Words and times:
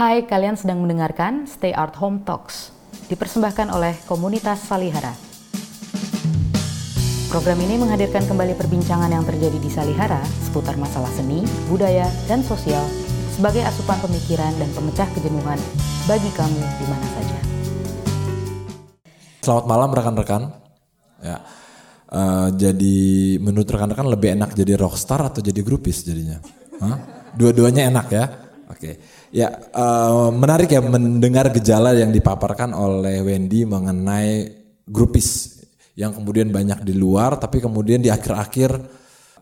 Hai, 0.00 0.24
kalian 0.24 0.56
sedang 0.56 0.80
mendengarkan 0.80 1.44
Stay 1.44 1.76
Art 1.76 1.92
Home 2.00 2.24
Talks, 2.24 2.72
dipersembahkan 3.12 3.68
oleh 3.68 3.92
komunitas 4.08 4.64
Salihara. 4.64 5.12
Program 7.28 7.60
ini 7.60 7.76
menghadirkan 7.76 8.24
kembali 8.24 8.56
perbincangan 8.56 9.12
yang 9.12 9.28
terjadi 9.28 9.60
di 9.60 9.68
Salihara 9.68 10.24
seputar 10.40 10.80
masalah 10.80 11.12
seni, 11.12 11.44
budaya, 11.68 12.08
dan 12.24 12.40
sosial 12.40 12.80
sebagai 13.36 13.60
asupan 13.60 14.00
pemikiran 14.00 14.48
dan 14.56 14.72
pemecah 14.72 15.04
kejenuhan 15.12 15.60
bagi 16.08 16.32
kamu 16.32 16.60
di 16.64 16.86
mana 16.88 17.06
saja. 17.20 17.38
Selamat 19.44 19.64
malam 19.68 19.92
rekan-rekan. 19.92 20.42
Ya. 21.20 21.44
Uh, 22.08 22.48
jadi 22.56 23.36
menurut 23.36 23.68
rekan-rekan 23.68 24.08
lebih 24.08 24.32
enak 24.32 24.56
jadi 24.56 24.80
rockstar 24.80 25.20
atau 25.28 25.44
jadi 25.44 25.60
grupis 25.60 26.08
jadinya? 26.08 26.40
Hah? 26.80 26.96
Dua-duanya 27.36 27.92
enak 27.92 28.08
ya. 28.08 28.24
Oke. 28.72 28.80
Okay. 28.80 29.19
Ya, 29.30 29.46
uh, 29.78 30.34
menarik 30.34 30.74
ya 30.74 30.82
mendengar 30.82 31.54
gejala 31.54 31.94
yang 31.94 32.10
dipaparkan 32.10 32.74
oleh 32.74 33.22
Wendy 33.22 33.62
mengenai 33.62 34.50
grupis 34.90 35.62
yang 35.94 36.10
kemudian 36.10 36.50
banyak 36.50 36.82
di 36.82 36.98
luar 36.98 37.38
tapi 37.38 37.62
kemudian 37.62 38.02
di 38.02 38.10
akhir-akhir 38.10 38.74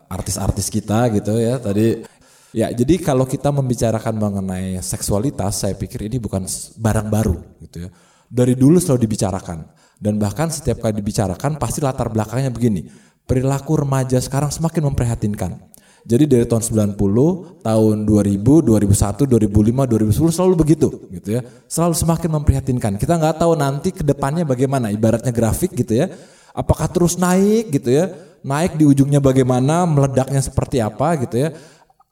artis-artis 0.05 0.69
kita 0.69 1.09
gitu 1.17 1.41
ya. 1.41 1.57
Tadi 1.57 2.05
ya, 2.53 2.69
jadi 2.69 3.01
kalau 3.01 3.25
kita 3.25 3.49
membicarakan 3.49 4.13
mengenai 4.13 4.77
seksualitas, 4.77 5.65
saya 5.65 5.73
pikir 5.73 6.05
ini 6.05 6.21
bukan 6.21 6.45
barang 6.77 7.07
baru 7.09 7.37
gitu 7.65 7.87
ya. 7.87 7.89
Dari 8.29 8.53
dulu 8.53 8.77
selalu 8.77 9.09
dibicarakan 9.09 9.65
dan 9.97 10.21
bahkan 10.21 10.53
setiap 10.53 10.85
kali 10.85 11.01
dibicarakan 11.01 11.57
pasti 11.57 11.81
latar 11.81 12.13
belakangnya 12.13 12.53
begini. 12.53 12.85
Perilaku 13.25 13.85
remaja 13.85 14.17
sekarang 14.17 14.49
semakin 14.49 14.89
memprihatinkan. 14.89 15.68
Jadi 16.07 16.23
dari 16.27 16.45
tahun 16.47 16.63
90, 16.95 17.63
tahun 17.63 17.95
2000, 18.07 18.65
2001, 18.65 19.27
2005, 19.27 19.87
2010 19.87 20.35
selalu 20.35 20.55
begitu 20.55 20.87
gitu 21.11 21.29
ya. 21.39 21.41
Selalu 21.67 21.95
semakin 21.95 22.29
memprihatinkan. 22.39 22.91
Kita 22.99 23.19
nggak 23.19 23.39
tahu 23.41 23.53
nanti 23.59 23.89
ke 23.91 24.03
depannya 24.03 24.47
bagaimana, 24.47 24.91
ibaratnya 24.91 25.31
grafik 25.35 25.75
gitu 25.75 25.99
ya. 26.05 26.11
Apakah 26.55 26.89
terus 26.89 27.19
naik 27.19 27.71
gitu 27.71 27.91
ya? 27.91 28.11
Naik 28.43 28.79
di 28.79 28.87
ujungnya 28.87 29.19
bagaimana, 29.19 29.83
meledaknya 29.83 30.39
seperti 30.39 30.79
apa 30.79 31.19
gitu 31.27 31.35
ya. 31.35 31.49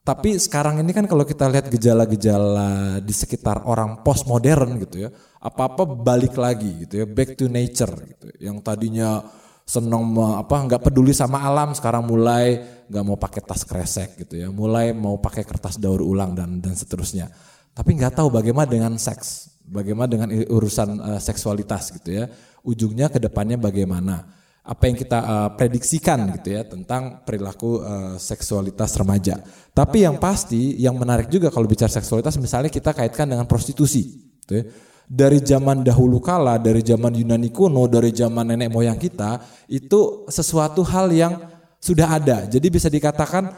Tapi 0.08 0.39
sekarang 0.39 0.80
ini 0.80 0.95
kan 0.95 1.04
kalau 1.04 1.28
kita 1.28 1.52
lihat 1.52 1.67
gejala-gejala 1.67 3.04
di 3.04 3.11
sekitar 3.11 3.67
orang 3.67 4.08
postmodern 4.08 4.80
gitu 4.88 5.04
ya 5.04 5.11
apa-apa 5.36 5.83
balik 5.83 6.39
lagi 6.39 6.88
gitu 6.88 7.04
ya, 7.04 7.06
back 7.06 7.36
to 7.36 7.52
nature 7.52 7.92
gitu. 7.92 8.31
Yang 8.39 8.58
tadinya 8.64 9.20
seneng 9.67 10.16
apa 10.16 10.64
nggak 10.64 10.80
peduli 10.80 11.11
sama 11.11 11.44
alam 11.44 11.76
sekarang 11.76 12.08
mulai 12.08 12.64
nggak 12.88 13.03
mau 13.03 13.19
pakai 13.19 13.41
tas 13.43 13.67
kresek 13.67 14.19
gitu 14.25 14.39
ya. 14.39 14.47
Mulai 14.49 14.95
mau 14.95 15.19
pakai 15.19 15.43
kertas 15.43 15.75
daur 15.75 15.99
ulang 16.02 16.33
dan 16.33 16.63
dan 16.63 16.73
seterusnya. 16.73 17.30
Tapi 17.75 17.93
nggak 17.93 18.17
tahu 18.17 18.33
bagaimana 18.33 18.66
dengan 18.67 18.95
seks. 18.97 19.53
Bagaimana 19.67 20.07
dengan 20.07 20.30
urusan 20.31 20.89
uh, 20.97 21.21
seksualitas 21.21 21.91
gitu 21.99 22.23
ya. 22.23 22.31
Ujungnya 22.63 23.11
ke 23.11 23.19
depannya 23.19 23.59
bagaimana. 23.59 24.23
Apa 24.67 24.91
yang 24.91 24.99
kita 24.99 25.19
uh, 25.23 25.49
prediksikan 25.55 26.27
gitu 26.39 26.55
ya 26.55 26.67
tentang 26.67 27.23
perilaku 27.23 27.80
uh, 27.80 28.15
seksualitas 28.19 28.95
remaja. 28.99 29.39
Tapi 29.71 30.03
yang 30.03 30.19
pasti 30.19 30.75
yang 30.75 30.99
menarik 30.99 31.31
juga 31.31 31.47
kalau 31.47 31.67
bicara 31.67 31.88
seksualitas 31.88 32.35
misalnya 32.35 32.67
kita 32.67 32.91
kaitkan 32.91 33.31
dengan 33.31 33.47
prostitusi 33.47 34.27
gitu 34.43 34.53
ya. 34.59 34.65
Dari 35.08 35.39
zaman 35.39 35.88
dahulu 35.88 36.19
kala, 36.19 36.59
dari 36.59 36.83
zaman 36.83 37.15
Yunani 37.15 37.47
kuno, 37.47 37.88
dari 37.88 38.11
zaman 38.11 38.43
nenek 38.43 38.67
moyang 38.67 38.99
kita, 38.99 39.39
itu 39.71 40.27
sesuatu 40.27 40.83
hal 40.83 41.08
yang 41.15 41.39
sudah 41.78 42.08
ada. 42.17 42.45
Jadi 42.50 42.67
bisa 42.67 42.88
dikatakan 42.89 43.53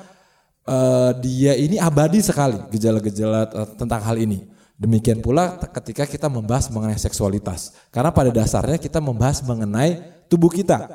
uh, 0.68 1.12
dia 1.18 1.56
ini 1.56 1.82
abadi 1.82 2.20
sekali 2.22 2.60
gejala-gejala 2.70 3.42
uh, 3.50 3.70
tentang 3.76 4.02
hal 4.04 4.18
ini. 4.20 4.46
Demikian 4.80 5.20
pula 5.20 5.60
ketika 5.76 6.08
kita 6.08 6.32
membahas 6.32 6.72
mengenai 6.72 6.96
seksualitas. 6.96 7.76
Karena 7.92 8.16
pada 8.16 8.32
dasarnya 8.32 8.80
kita 8.80 9.04
membahas 9.04 9.44
mengenai 9.44 10.24
tubuh 10.32 10.48
kita. 10.48 10.88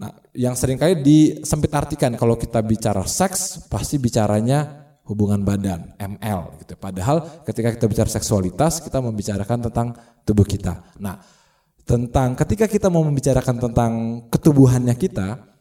Nah, 0.00 0.16
yang 0.32 0.56
sering 0.56 0.80
kali 0.80 0.96
disempit 1.04 1.68
artikan 1.76 2.16
kalau 2.16 2.40
kita 2.40 2.64
bicara 2.64 3.04
seks 3.04 3.68
pasti 3.68 4.00
bicaranya 4.00 4.82
hubungan 5.04 5.44
badan, 5.44 5.92
ML 6.00 6.56
gitu. 6.64 6.72
Padahal 6.80 7.44
ketika 7.44 7.76
kita 7.76 7.84
bicara 7.84 8.08
seksualitas, 8.08 8.80
kita 8.80 9.04
membicarakan 9.04 9.68
tentang 9.68 9.92
tubuh 10.24 10.48
kita. 10.48 10.80
Nah, 10.96 11.20
tentang 11.84 12.32
ketika 12.32 12.64
kita 12.64 12.88
mau 12.88 13.04
membicarakan 13.04 13.60
tentang 13.60 13.92
ketubuhannya 14.32 14.96
kita, 14.96 15.51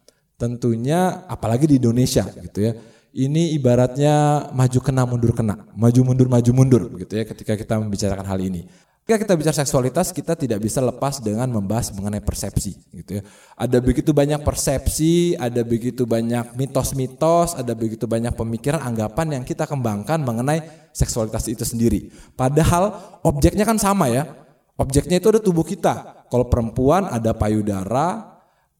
tentunya 0.41 1.21
apalagi 1.29 1.69
di 1.69 1.77
Indonesia 1.77 2.25
gitu 2.25 2.65
ya. 2.65 2.73
Ini 3.13 3.53
ibaratnya 3.59 4.47
maju 4.55 4.79
kena 4.81 5.03
mundur 5.05 5.37
kena, 5.37 5.69
maju 5.77 6.01
mundur 6.01 6.25
maju 6.31 6.51
mundur 6.55 6.83
gitu 6.97 7.13
ya 7.21 7.23
ketika 7.29 7.53
kita 7.53 7.77
membicarakan 7.77 8.25
hal 8.25 8.41
ini. 8.41 8.65
Ketika 9.01 9.27
kita 9.27 9.33
bicara 9.35 9.57
seksualitas, 9.65 10.13
kita 10.13 10.37
tidak 10.39 10.61
bisa 10.61 10.79
lepas 10.79 11.19
dengan 11.19 11.49
membahas 11.49 11.89
mengenai 11.91 12.21
persepsi, 12.21 12.79
gitu 12.95 13.19
ya. 13.19 13.21
Ada 13.57 13.81
begitu 13.81 14.13
banyak 14.13 14.39
persepsi, 14.45 15.35
ada 15.35 15.65
begitu 15.65 16.05
banyak 16.07 16.53
mitos-mitos, 16.55 17.57
ada 17.57 17.73
begitu 17.75 18.07
banyak 18.07 18.31
pemikiran, 18.37 18.79
anggapan 18.79 19.41
yang 19.41 19.43
kita 19.43 19.67
kembangkan 19.67 20.21
mengenai 20.21 20.63
seksualitas 20.93 21.49
itu 21.51 21.65
sendiri. 21.67 22.13
Padahal 22.39 23.19
objeknya 23.25 23.67
kan 23.67 23.75
sama 23.81 24.07
ya. 24.07 24.31
Objeknya 24.79 25.19
itu 25.19 25.27
ada 25.33 25.43
tubuh 25.43 25.67
kita. 25.67 26.23
Kalau 26.31 26.47
perempuan 26.47 27.09
ada 27.09 27.35
payudara, 27.35 28.30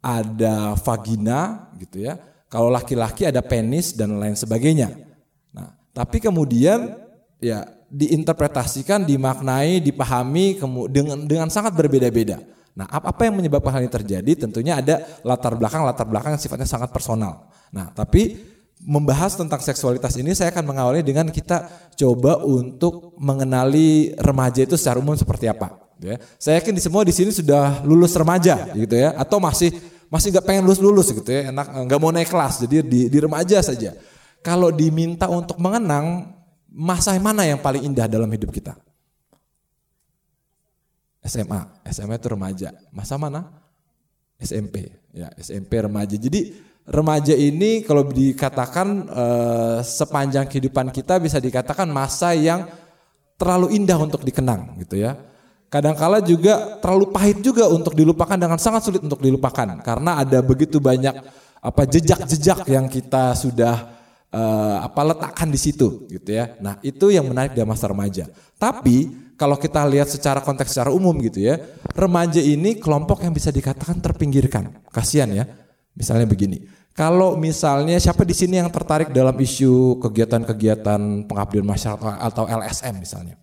ada 0.02 0.74
vagina, 0.82 1.72
gitu 1.78 2.02
ya. 2.04 2.18
Kalau 2.52 2.68
laki-laki 2.68 3.24
ada 3.24 3.40
penis 3.40 3.96
dan 3.96 4.18
lain 4.20 4.36
sebagainya. 4.36 4.92
Nah, 5.56 5.72
tapi 5.96 6.20
kemudian 6.20 7.00
ya 7.40 7.64
diinterpretasikan, 7.88 9.08
dimaknai, 9.08 9.80
dipahami 9.80 10.60
dengan 10.92 11.24
dengan 11.24 11.48
sangat 11.48 11.72
berbeda-beda. 11.78 12.44
Nah, 12.76 12.88
apa 12.88 13.28
yang 13.28 13.40
menyebabkan 13.40 13.72
hal 13.78 13.82
ini 13.84 13.92
terjadi? 13.92 14.32
Tentunya 14.48 14.80
ada 14.80 15.04
latar 15.24 15.56
belakang 15.56 15.84
latar 15.84 16.08
belakang 16.08 16.36
yang 16.36 16.42
sifatnya 16.44 16.68
sangat 16.68 16.92
personal. 16.92 17.52
Nah, 17.72 17.92
tapi 17.92 18.40
membahas 18.82 19.38
tentang 19.38 19.62
seksualitas 19.62 20.18
ini 20.18 20.34
saya 20.34 20.50
akan 20.50 20.66
mengawali 20.66 21.06
dengan 21.06 21.30
kita 21.30 21.70
coba 21.96 22.42
untuk 22.42 23.14
mengenali 23.20 24.16
remaja 24.18 24.66
itu 24.66 24.76
secara 24.80 24.98
umum 24.98 25.14
seperti 25.14 25.52
apa. 25.52 25.78
Ya. 26.02 26.18
Saya 26.42 26.58
yakin 26.58 26.74
di 26.74 26.82
semua 26.82 27.06
di 27.06 27.14
sini 27.14 27.30
sudah 27.30 27.86
lulus 27.86 28.18
remaja, 28.18 28.74
gitu 28.74 28.98
ya, 28.98 29.14
atau 29.14 29.38
masih 29.38 29.70
masih 30.10 30.34
nggak 30.34 30.46
pengen 30.50 30.64
lulus 30.66 30.82
lulus 30.82 31.08
gitu 31.14 31.30
ya, 31.30 31.54
enak 31.54 31.68
nggak 31.88 32.00
mau 32.02 32.10
naik 32.10 32.28
kelas, 32.28 32.66
jadi 32.66 32.82
di, 32.82 33.06
di 33.06 33.18
remaja 33.22 33.62
saja. 33.62 33.94
Kalau 34.42 34.74
diminta 34.74 35.30
untuk 35.30 35.62
mengenang 35.62 36.34
masa 36.66 37.14
mana 37.22 37.46
yang 37.46 37.62
paling 37.62 37.86
indah 37.86 38.10
dalam 38.10 38.26
hidup 38.34 38.50
kita? 38.50 38.74
SMA, 41.22 41.62
SMA 41.94 42.18
itu 42.18 42.28
remaja. 42.34 42.74
Masa 42.90 43.14
mana? 43.22 43.46
SMP, 44.42 44.90
ya 45.14 45.30
SMP 45.38 45.78
remaja. 45.78 46.18
Jadi 46.18 46.58
remaja 46.90 47.38
ini 47.38 47.86
kalau 47.86 48.10
dikatakan 48.10 49.06
eh, 49.06 49.80
sepanjang 49.86 50.50
kehidupan 50.50 50.90
kita 50.90 51.22
bisa 51.22 51.38
dikatakan 51.38 51.86
masa 51.86 52.34
yang 52.34 52.66
terlalu 53.38 53.78
indah 53.78 54.02
untuk 54.02 54.26
dikenang 54.26 54.82
gitu 54.82 54.98
ya. 54.98 55.14
Kadangkala 55.72 56.20
juga 56.20 56.84
terlalu 56.84 57.16
pahit 57.16 57.40
juga 57.40 57.72
untuk 57.72 57.96
dilupakan 57.96 58.36
dengan 58.36 58.60
sangat 58.60 58.84
sulit 58.84 59.00
untuk 59.00 59.24
dilupakan 59.24 59.80
karena 59.80 60.20
ada 60.20 60.44
begitu 60.44 60.84
banyak 60.84 61.16
apa 61.64 61.82
jejak-jejak 61.88 62.68
yang 62.68 62.92
kita 62.92 63.32
sudah 63.40 64.02
uh, 64.36 64.84
apa 64.84 65.02
letakkan 65.16 65.48
di 65.48 65.56
situ 65.56 66.12
gitu 66.12 66.28
ya. 66.36 66.60
Nah, 66.60 66.76
itu 66.84 67.08
yang 67.08 67.24
menarik 67.24 67.56
dari 67.56 67.64
masa 67.64 67.88
remaja. 67.88 68.28
Tapi 68.60 69.08
kalau 69.40 69.56
kita 69.56 69.88
lihat 69.88 70.12
secara 70.12 70.44
konteks 70.44 70.76
secara 70.76 70.92
umum 70.92 71.16
gitu 71.24 71.40
ya, 71.40 71.56
remaja 71.96 72.44
ini 72.44 72.76
kelompok 72.76 73.24
yang 73.24 73.32
bisa 73.32 73.48
dikatakan 73.48 74.04
terpinggirkan. 74.04 74.76
Kasihan 74.92 75.32
ya. 75.32 75.48
Misalnya 75.96 76.28
begini. 76.28 76.68
Kalau 76.92 77.40
misalnya 77.40 77.96
siapa 77.96 78.28
di 78.28 78.36
sini 78.36 78.60
yang 78.60 78.68
tertarik 78.68 79.16
dalam 79.16 79.34
isu 79.40 80.04
kegiatan-kegiatan 80.04 81.24
pengabdian 81.32 81.64
masyarakat 81.64 82.20
atau 82.20 82.44
LSM 82.44 83.00
misalnya. 83.00 83.36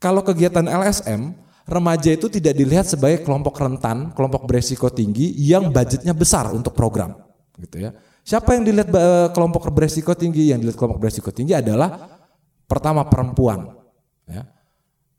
Kalau 0.00 0.24
kegiatan 0.24 0.64
LSM, 0.64 1.36
remaja 1.68 2.10
itu 2.10 2.32
tidak 2.32 2.56
dilihat 2.56 2.88
sebagai 2.88 3.20
kelompok 3.20 3.60
rentan, 3.60 4.16
kelompok 4.16 4.48
beresiko 4.48 4.88
tinggi 4.88 5.36
yang 5.36 5.68
budgetnya 5.68 6.16
besar 6.16 6.48
untuk 6.56 6.72
program, 6.72 7.20
gitu 7.60 7.84
ya. 7.84 7.92
Siapa 8.24 8.56
yang 8.56 8.64
dilihat 8.64 8.88
uh, 8.88 9.28
kelompok 9.36 9.68
beresiko 9.68 10.16
tinggi? 10.16 10.48
Yang 10.48 10.64
dilihat 10.64 10.78
kelompok 10.80 11.04
beresiko 11.04 11.28
tinggi 11.28 11.52
adalah 11.52 12.16
pertama 12.64 13.04
perempuan, 13.04 13.76
ya. 14.24 14.48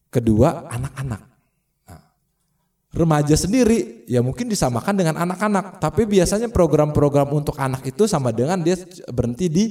kedua 0.09 0.65
anak-anak. 0.73 1.21
Nah, 1.85 2.01
remaja 2.89 3.37
sendiri 3.37 4.09
ya 4.09 4.25
mungkin 4.25 4.49
disamakan 4.49 4.97
dengan 4.97 5.15
anak-anak, 5.21 5.77
tapi 5.77 6.09
biasanya 6.09 6.49
program-program 6.49 7.29
untuk 7.29 7.53
anak 7.61 7.85
itu 7.85 8.09
sama 8.09 8.33
dengan 8.33 8.57
dia 8.65 8.81
berhenti 9.13 9.45
di 9.45 9.65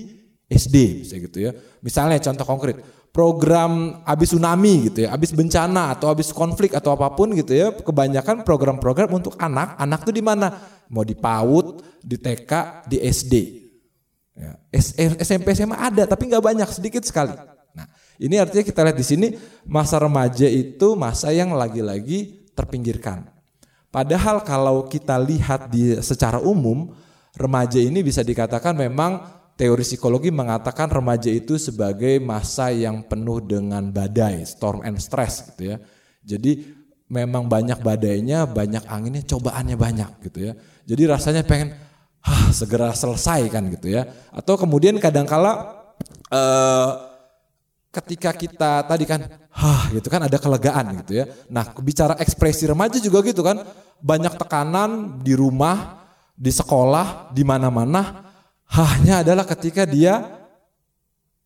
SD, 0.50 1.06
gitu 1.06 1.38
ya. 1.38 1.54
Misalnya 1.78 2.18
contoh 2.18 2.42
konkret, 2.42 2.82
program 3.10 4.02
abis 4.06 4.34
tsunami 4.34 4.90
gitu 4.90 5.06
ya, 5.06 5.14
abis 5.14 5.34
bencana 5.34 5.94
atau 5.94 6.10
abis 6.14 6.30
konflik 6.30 6.78
atau 6.78 6.94
apa 6.94 7.10
pun 7.10 7.34
gitu 7.34 7.50
ya, 7.50 7.74
kebanyakan 7.74 8.46
program-program 8.46 9.10
untuk 9.10 9.34
anak, 9.36 9.74
anak 9.78 10.06
tuh 10.06 10.14
di 10.14 10.22
mana? 10.22 10.54
Mau 10.86 11.02
di 11.02 11.18
PAUD, 11.18 11.82
di 12.02 12.16
TK, 12.18 12.50
di 12.86 12.96
SD. 13.02 13.34
Ya. 14.38 14.56
SMP 15.20 15.52
SMA 15.52 15.76
ada 15.76 16.06
tapi 16.06 16.30
nggak 16.30 16.42
banyak, 16.42 16.68
sedikit 16.70 17.02
sekali. 17.02 17.34
Nah, 17.74 17.86
Ini 18.20 18.36
artinya 18.36 18.64
kita 18.66 18.80
lihat 18.84 18.98
di 18.98 19.06
sini 19.06 19.26
masa 19.64 19.96
remaja 19.98 20.44
itu 20.44 20.92
masa 20.92 21.32
yang 21.32 21.54
lagi-lagi 21.54 22.50
terpinggirkan. 22.52 23.26
Padahal 23.90 24.44
kalau 24.46 24.86
kita 24.86 25.18
lihat 25.18 25.72
di 25.72 25.98
secara 25.98 26.38
umum 26.38 26.94
remaja 27.34 27.80
ini 27.82 28.04
bisa 28.06 28.22
dikatakan 28.22 28.76
memang 28.76 29.39
teori 29.60 29.84
psikologi 29.84 30.32
mengatakan 30.32 30.88
remaja 30.88 31.28
itu 31.28 31.60
sebagai 31.60 32.16
masa 32.16 32.72
yang 32.72 33.04
penuh 33.04 33.44
dengan 33.44 33.92
badai, 33.92 34.40
storm 34.48 34.80
and 34.80 34.96
stress 34.96 35.52
gitu 35.52 35.76
ya. 35.76 35.84
Jadi 36.24 36.80
memang 37.12 37.44
banyak 37.44 37.84
badainya, 37.84 38.48
banyak 38.48 38.88
anginnya, 38.88 39.20
cobaannya 39.28 39.76
banyak 39.76 40.10
gitu 40.24 40.48
ya. 40.48 40.52
Jadi 40.88 41.02
rasanya 41.04 41.44
pengen 41.44 41.76
Hah, 42.20 42.52
segera 42.52 42.92
selesai 42.92 43.48
kan 43.48 43.64
gitu 43.72 43.96
ya. 43.96 44.04
Atau 44.28 44.60
kemudian 44.60 44.92
kadangkala 45.00 45.72
eh, 46.28 46.90
ketika 47.90 48.30
kita 48.36 48.84
tadi 48.84 49.08
kan, 49.08 49.24
hah 49.50 49.88
gitu 49.90 50.06
kan 50.12 50.28
ada 50.28 50.36
kelegaan 50.36 51.00
gitu 51.00 51.24
ya. 51.24 51.24
Nah 51.48 51.72
bicara 51.80 52.20
ekspresi 52.20 52.68
remaja 52.68 53.00
juga 53.00 53.24
gitu 53.24 53.40
kan, 53.40 53.64
banyak 54.04 54.36
tekanan 54.36 55.20
di 55.24 55.32
rumah, 55.32 56.04
di 56.36 56.52
sekolah, 56.52 57.32
di 57.32 57.40
mana-mana. 57.40 58.29
Hanya 58.70 59.26
adalah 59.26 59.42
ketika 59.42 59.82
dia 59.82 60.40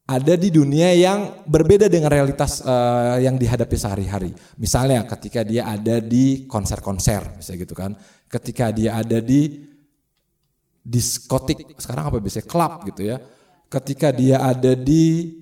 ada 0.05 0.37
di 0.37 0.53
dunia 0.53 0.93
yang 0.93 1.41
berbeda 1.49 1.89
dengan 1.89 2.13
realitas 2.13 2.61
uh, 2.61 3.17
yang 3.17 3.41
dihadapi 3.41 3.73
sehari-hari. 3.73 4.37
Misalnya 4.61 5.01
ketika 5.09 5.41
dia 5.41 5.65
ada 5.65 5.97
di 6.05 6.45
konser-konser, 6.45 7.41
misalnya 7.41 7.59
gitu 7.65 7.73
kan. 7.73 7.97
Ketika 8.29 8.69
dia 8.69 9.01
ada 9.01 9.25
di 9.25 9.65
diskotik 10.85 11.81
sekarang 11.81 12.13
apa 12.13 12.21
biasanya? 12.21 12.45
Klub 12.45 12.85
gitu 12.93 13.09
ya. 13.09 13.17
Ketika 13.73 14.13
dia 14.13 14.45
ada 14.45 14.77
di 14.77 15.33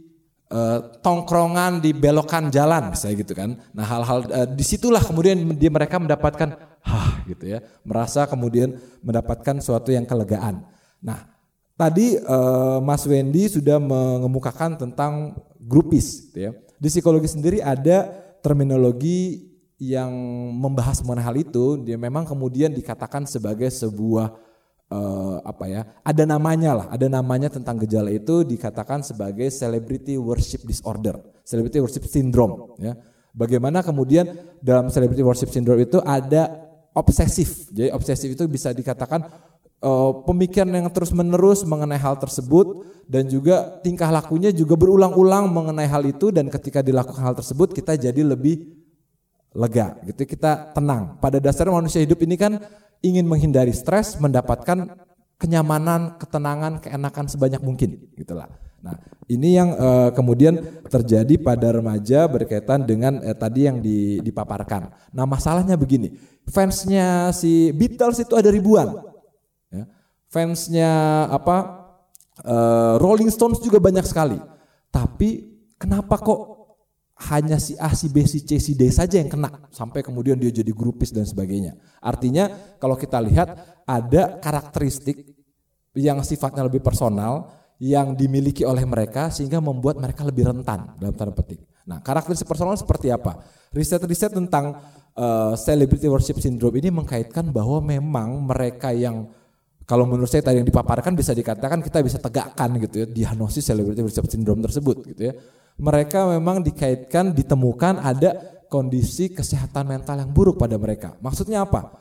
uh, 0.55 0.95
tongkrongan 1.03 1.83
di 1.83 1.91
belokan 1.91 2.47
jalan 2.55 2.95
misalnya 2.95 3.17
gitu 3.19 3.35
kan. 3.35 3.59
Nah 3.75 3.83
hal-hal 3.83 4.19
uh, 4.31 4.47
di 4.47 4.63
situlah 4.63 5.03
kemudian 5.03 5.43
dia 5.59 5.75
mereka 5.75 5.99
mendapatkan 5.99 6.55
hah 6.87 7.27
gitu 7.27 7.51
ya. 7.51 7.59
Merasa 7.83 8.31
kemudian 8.31 8.79
mendapatkan 9.03 9.59
suatu 9.59 9.91
yang 9.91 10.07
kelegaan. 10.07 10.63
Nah 11.03 11.32
tadi 11.83 12.15
uh, 12.15 12.79
Mas 12.79 13.03
Wendy 13.11 13.51
sudah 13.51 13.83
mengemukakan 13.83 14.79
tentang 14.79 15.35
grupis 15.59 16.31
gitu 16.31 16.39
ya. 16.47 16.51
Di 16.79 16.87
psikologi 16.87 17.27
sendiri 17.27 17.59
ada 17.59 18.07
terminologi 18.43 19.51
yang 19.83 20.15
membahas 20.55 21.03
mengenai 21.03 21.27
hal 21.27 21.37
itu 21.43 21.83
dia 21.83 21.99
memang 21.99 22.23
kemudian 22.23 22.71
dikatakan 22.71 23.27
sebagai 23.27 23.67
sebuah 23.67 24.31
uh, 24.95 25.43
apa 25.43 25.65
ya 25.67 25.83
ada 26.07 26.23
namanya 26.23 26.71
lah 26.79 26.87
ada 26.87 27.11
namanya 27.11 27.51
tentang 27.51 27.83
gejala 27.83 28.15
itu 28.15 28.47
dikatakan 28.47 29.03
sebagai 29.03 29.51
celebrity 29.51 30.15
worship 30.15 30.63
disorder 30.63 31.19
celebrity 31.43 31.83
worship 31.83 32.07
syndrome 32.07 32.79
ya. 32.79 32.95
Bagaimana 33.33 33.81
kemudian 33.81 34.29
dalam 34.61 34.93
celebrity 34.93 35.25
worship 35.25 35.51
syndrome 35.51 35.83
itu 35.83 35.99
ada 36.07 36.63
obsesif 36.95 37.67
jadi 37.75 37.91
obsesif 37.91 38.39
itu 38.39 38.45
bisa 38.47 38.71
dikatakan 38.71 39.27
pemikiran 40.23 40.71
yang 40.71 40.87
terus 40.95 41.11
menerus 41.11 41.67
mengenai 41.67 41.99
hal 41.99 42.15
tersebut 42.15 42.87
dan 43.11 43.27
juga 43.27 43.83
tingkah 43.83 44.15
lakunya 44.15 44.55
juga 44.55 44.79
berulang-ulang 44.79 45.51
mengenai 45.51 45.91
hal 45.91 46.07
itu 46.07 46.31
dan 46.31 46.47
ketika 46.47 46.87
dilakukan 46.87 47.19
hal 47.19 47.35
tersebut 47.35 47.75
kita 47.75 47.99
jadi 47.99 48.23
lebih 48.23 48.79
lega 49.53 49.99
gitu 50.07 50.23
kita 50.23 50.71
tenang 50.71 51.19
pada 51.19 51.43
dasarnya 51.43 51.75
manusia 51.75 51.99
hidup 51.99 52.23
ini 52.23 52.39
kan 52.39 52.63
ingin 53.03 53.27
menghindari 53.27 53.75
stres, 53.75 54.17
mendapatkan 54.23 54.95
kenyamanan, 55.37 56.17
ketenangan, 56.23 56.79
keenakan 56.79 57.27
sebanyak 57.27 57.61
mungkin, 57.61 57.99
gitulah. 58.15 58.47
Nah, 58.83 58.99
ini 59.31 59.59
yang 59.59 59.75
uh, 59.75 60.11
kemudian 60.15 60.59
terjadi 60.87 61.39
pada 61.39 61.71
remaja 61.71 62.27
berkaitan 62.31 62.83
dengan 62.87 63.19
uh, 63.23 63.35
tadi 63.35 63.67
yang 63.67 63.83
di, 63.83 64.23
dipaparkan. 64.23 64.91
Nah, 65.15 65.27
masalahnya 65.27 65.75
begini, 65.75 66.15
fansnya 66.47 67.31
si 67.35 67.75
Beatles 67.75 68.23
itu 68.23 68.35
ada 68.39 68.51
ribuan, 68.51 68.91
ya. 69.73 69.85
fansnya 70.29 70.93
apa 71.33 71.89
uh, 72.45 72.95
Rolling 73.01 73.33
Stones 73.33 73.59
juga 73.65 73.81
banyak 73.81 74.05
sekali. 74.07 74.39
Tapi 74.93 75.57
kenapa 75.81 76.21
kok 76.21 76.41
hanya 77.33 77.57
si 77.57 77.79
A, 77.79 77.95
si 77.95 78.11
B, 78.11 78.27
si 78.27 78.43
C, 78.43 78.59
si 78.59 78.75
D 78.75 78.91
saja 78.91 79.21
yang 79.21 79.31
kena 79.31 79.49
sampai 79.71 80.03
kemudian 80.03 80.35
dia 80.37 80.51
jadi 80.51 80.73
grupis 80.75 81.15
dan 81.15 81.25
sebagainya. 81.25 81.79
Artinya 82.03 82.51
kalau 82.77 82.99
kita 82.99 83.23
lihat 83.23 83.57
ada 83.87 84.43
karakteristik 84.43 85.23
yang 85.95 86.21
sifatnya 86.25 86.67
lebih 86.67 86.81
personal 86.81 87.53
yang 87.83 88.15
dimiliki 88.15 88.63
oleh 88.63 88.87
mereka 88.87 89.29
sehingga 89.29 89.59
membuat 89.59 89.99
mereka 89.99 90.23
lebih 90.23 90.51
rentan 90.51 90.95
dalam 90.99 91.15
tanda 91.15 91.35
petik. 91.35 91.63
Nah, 91.83 91.99
karakteristik 91.99 92.47
personal 92.47 92.79
seperti 92.79 93.11
apa? 93.11 93.43
Riset-riset 93.75 94.31
tentang 94.31 94.79
uh, 95.19 95.55
celebrity 95.59 96.07
worship 96.07 96.39
syndrome 96.39 96.79
ini 96.79 96.95
mengkaitkan 96.95 97.51
bahwa 97.51 97.83
memang 97.83 98.39
mereka 98.39 98.95
yang 98.95 99.31
kalau 99.87 100.07
menurut 100.07 100.31
saya 100.31 100.47
tadi 100.47 100.63
yang 100.63 100.69
dipaparkan 100.69 101.13
bisa 101.15 101.35
dikatakan 101.35 101.83
kita 101.83 101.99
bisa 102.03 102.19
tegakkan 102.23 102.71
gitu 102.79 103.03
ya 103.03 103.07
diagnosis 103.07 103.67
celebrity 103.67 104.03
worship 104.03 104.27
syndrome 104.31 104.63
tersebut 104.63 104.97
gitu 105.11 105.23
ya 105.31 105.35
mereka 105.81 106.29
memang 106.29 106.61
dikaitkan 106.61 107.33
ditemukan 107.33 108.03
ada 108.03 108.53
kondisi 108.73 109.29
kesehatan 109.29 109.85
mental 109.85 110.17
yang 110.25 110.33
buruk 110.33 110.57
pada 110.57 110.81
mereka. 110.81 111.13
Maksudnya 111.21 111.69
apa? 111.69 111.93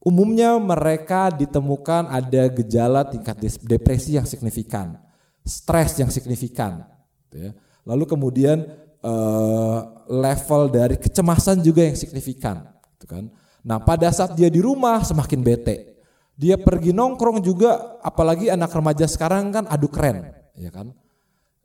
Umumnya 0.00 0.56
mereka 0.56 1.28
ditemukan 1.28 2.08
ada 2.08 2.48
gejala 2.48 3.04
tingkat 3.04 3.36
depresi 3.68 4.16
yang 4.16 4.24
signifikan, 4.24 4.96
stres 5.44 6.00
yang 6.00 6.08
signifikan, 6.08 6.88
gitu 7.28 7.36
ya. 7.36 7.50
lalu 7.84 8.08
kemudian 8.08 8.64
eh, 9.04 9.80
level 10.08 10.72
dari 10.72 10.96
kecemasan 10.96 11.60
juga 11.60 11.84
yang 11.84 12.00
signifikan, 12.00 12.64
gitu 12.96 13.12
kan. 13.12 13.28
Nah 13.60 13.76
pada 13.84 14.08
saat 14.08 14.32
dia 14.40 14.48
di 14.48 14.64
rumah 14.64 15.04
semakin 15.04 15.44
bete, 15.44 15.89
dia 16.40 16.56
pergi 16.56 16.96
nongkrong 16.96 17.44
juga, 17.44 18.00
apalagi 18.00 18.48
anak 18.48 18.72
remaja 18.72 19.04
sekarang 19.04 19.52
kan 19.52 19.64
adu 19.68 19.92
keren, 19.92 20.32
ya 20.56 20.72
kan? 20.72 20.88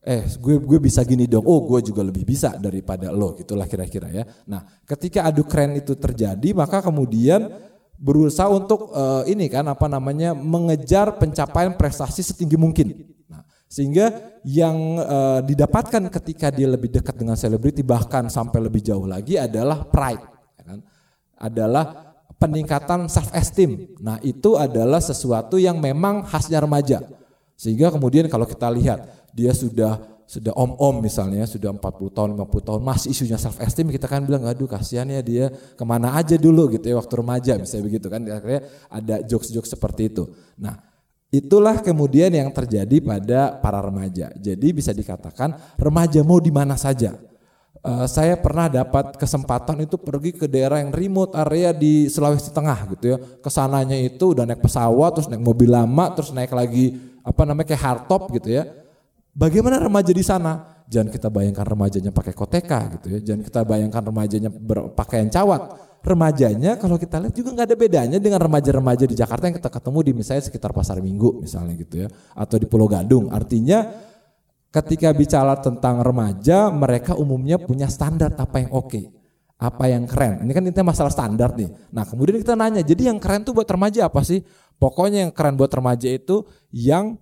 Eh 0.06 0.28
gue 0.38 0.62
gue 0.62 0.80
bisa 0.84 1.02
gini 1.02 1.26
dong. 1.26 1.48
Oh 1.48 1.66
gue 1.66 1.80
juga 1.82 2.06
lebih 2.06 2.28
bisa 2.28 2.60
daripada 2.60 3.10
lo 3.10 3.34
gitulah 3.34 3.66
kira-kira 3.66 4.12
ya. 4.12 4.24
Nah 4.46 4.62
ketika 4.86 5.26
adu 5.26 5.48
keren 5.50 5.74
itu 5.74 5.98
terjadi 5.98 6.54
maka 6.54 6.78
kemudian 6.84 7.50
berusaha 7.98 8.46
untuk 8.52 8.94
uh, 8.94 9.26
ini 9.26 9.50
kan 9.50 9.66
apa 9.66 9.90
namanya 9.90 10.38
mengejar 10.38 11.18
pencapaian 11.18 11.74
prestasi 11.74 12.22
setinggi 12.22 12.54
mungkin. 12.54 12.94
Nah, 13.26 13.42
sehingga 13.66 14.14
yang 14.46 15.02
uh, 15.02 15.40
didapatkan 15.42 16.14
ketika 16.22 16.54
dia 16.54 16.70
lebih 16.70 16.94
dekat 16.94 17.18
dengan 17.18 17.34
selebriti 17.34 17.82
bahkan 17.82 18.30
sampai 18.30 18.62
lebih 18.62 18.86
jauh 18.86 19.10
lagi 19.10 19.42
adalah 19.42 19.90
pride 19.90 20.22
ya 20.62 20.64
kan? 20.70 20.80
Adalah 21.34 22.14
peningkatan 22.40 23.08
self 23.08 23.32
esteem 23.32 23.96
nah 24.04 24.20
itu 24.22 24.60
adalah 24.60 25.00
sesuatu 25.00 25.56
yang 25.56 25.80
memang 25.80 26.26
khasnya 26.28 26.60
remaja. 26.62 27.02
Sehingga 27.56 27.88
kemudian 27.88 28.28
kalau 28.28 28.44
kita 28.44 28.68
lihat 28.68 29.32
dia 29.32 29.56
sudah 29.56 30.16
sudah 30.26 30.58
om-om 30.58 31.06
misalnya 31.06 31.46
sudah 31.46 31.70
40 31.70 32.18
tahun 32.18 32.30
50 32.34 32.68
tahun 32.68 32.82
masih 32.82 33.14
isunya 33.14 33.38
self 33.38 33.62
esteem 33.62 33.94
kita 33.94 34.10
kan 34.10 34.26
bilang 34.26 34.42
aduh 34.50 34.66
kasihan 34.66 35.06
ya 35.06 35.22
dia 35.22 35.54
ke 35.54 35.84
mana 35.86 36.18
aja 36.18 36.34
dulu 36.34 36.66
gitu 36.74 36.90
ya 36.90 36.98
waktu 36.98 37.14
remaja 37.22 37.54
misalnya 37.62 37.84
begitu 37.86 38.10
kan 38.10 38.26
akhirnya 38.26 38.62
ada 38.90 39.16
jokes-jokes 39.22 39.78
seperti 39.78 40.10
itu. 40.10 40.26
Nah 40.58 40.82
itulah 41.30 41.78
kemudian 41.78 42.34
yang 42.34 42.50
terjadi 42.50 42.98
pada 43.06 43.54
para 43.62 43.80
remaja. 43.86 44.34
Jadi 44.34 44.74
bisa 44.74 44.92
dikatakan 44.92 45.78
remaja 45.78 46.26
mau 46.26 46.42
di 46.42 46.50
mana 46.50 46.74
saja 46.74 47.14
uh, 47.86 48.08
saya 48.10 48.34
pernah 48.42 48.66
dapat 48.66 49.14
kesempatan 49.16 49.86
itu 49.86 49.96
pergi 50.02 50.34
ke 50.34 50.50
daerah 50.50 50.82
yang 50.82 50.90
remote 50.90 51.38
area 51.38 51.70
di 51.70 52.10
Sulawesi 52.10 52.50
Tengah 52.50 52.80
gitu 52.98 53.06
ya 53.14 53.18
ke 53.22 53.50
sananya 53.54 53.96
itu 53.96 54.34
udah 54.34 54.50
naik 54.50 54.66
pesawat 54.66 55.22
terus 55.22 55.30
naik 55.30 55.46
mobil 55.46 55.70
lama 55.70 56.10
terus 56.18 56.34
naik 56.34 56.50
lagi 56.50 56.98
apa 57.22 57.42
namanya 57.46 57.70
kayak 57.70 57.84
hardtop 57.86 58.34
gitu 58.34 58.50
ya 58.50 58.86
Bagaimana 59.36 59.84
remaja 59.84 60.16
di 60.16 60.24
sana? 60.24 60.80
Jangan 60.88 61.12
kita 61.12 61.28
bayangkan 61.28 61.68
remajanya 61.68 62.16
pakai 62.16 62.32
koteka 62.32 62.80
gitu 62.96 63.08
ya. 63.12 63.20
Jangan 63.20 63.42
kita 63.44 63.68
bayangkan 63.68 64.00
remajanya 64.00 64.48
berpakaian 64.48 65.28
cawat. 65.28 65.76
Remajanya 66.00 66.80
kalau 66.80 66.96
kita 66.96 67.20
lihat 67.20 67.36
juga 67.36 67.52
nggak 67.52 67.68
ada 67.68 67.76
bedanya 67.76 68.18
dengan 68.22 68.40
remaja-remaja 68.40 69.04
di 69.04 69.18
Jakarta 69.18 69.52
yang 69.52 69.58
kita 69.60 69.68
ketemu 69.68 70.00
di 70.08 70.12
misalnya 70.16 70.44
sekitar 70.48 70.72
Pasar 70.72 71.04
Minggu 71.04 71.44
misalnya 71.44 71.76
gitu 71.76 72.08
ya. 72.08 72.08
Atau 72.32 72.56
di 72.56 72.64
Pulau 72.70 72.88
Gadung. 72.88 73.28
Artinya 73.28 73.92
ketika 74.76 75.16
bicara 75.16 75.56
tentang 75.64 76.04
remaja 76.04 76.68
mereka 76.68 77.16
umumnya 77.16 77.56
punya 77.56 77.88
standar 77.88 78.36
apa 78.36 78.68
yang 78.68 78.72
oke. 78.76 79.02
Apa 79.56 79.88
yang 79.88 80.04
keren. 80.04 80.44
Ini 80.44 80.52
kan 80.52 80.68
intinya 80.68 80.92
masalah 80.92 81.08
standar 81.08 81.56
nih. 81.56 81.72
Nah 81.96 82.04
kemudian 82.04 82.44
kita 82.44 82.60
nanya, 82.60 82.84
jadi 82.84 83.08
yang 83.08 83.24
keren 83.24 83.48
tuh 83.48 83.56
buat 83.56 83.68
remaja 83.72 84.12
apa 84.12 84.20
sih? 84.20 84.44
Pokoknya 84.76 85.24
yang 85.24 85.32
keren 85.32 85.56
buat 85.56 85.72
remaja 85.72 86.12
itu 86.12 86.44
yang 86.76 87.16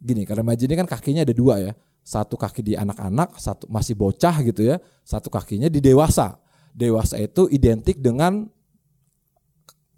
gini 0.00 0.24
karena 0.24 0.44
remaja 0.44 0.64
ini 0.64 0.76
kan 0.76 0.88
kakinya 0.88 1.22
ada 1.28 1.36
dua 1.36 1.60
ya 1.60 1.72
satu 2.00 2.40
kaki 2.40 2.64
di 2.64 2.72
anak-anak 2.72 3.36
satu 3.36 3.68
masih 3.68 3.92
bocah 3.92 4.40
gitu 4.40 4.64
ya 4.64 4.80
satu 5.04 5.28
kakinya 5.28 5.68
di 5.68 5.84
dewasa 5.84 6.40
dewasa 6.72 7.20
itu 7.20 7.46
identik 7.52 8.00
dengan 8.00 8.48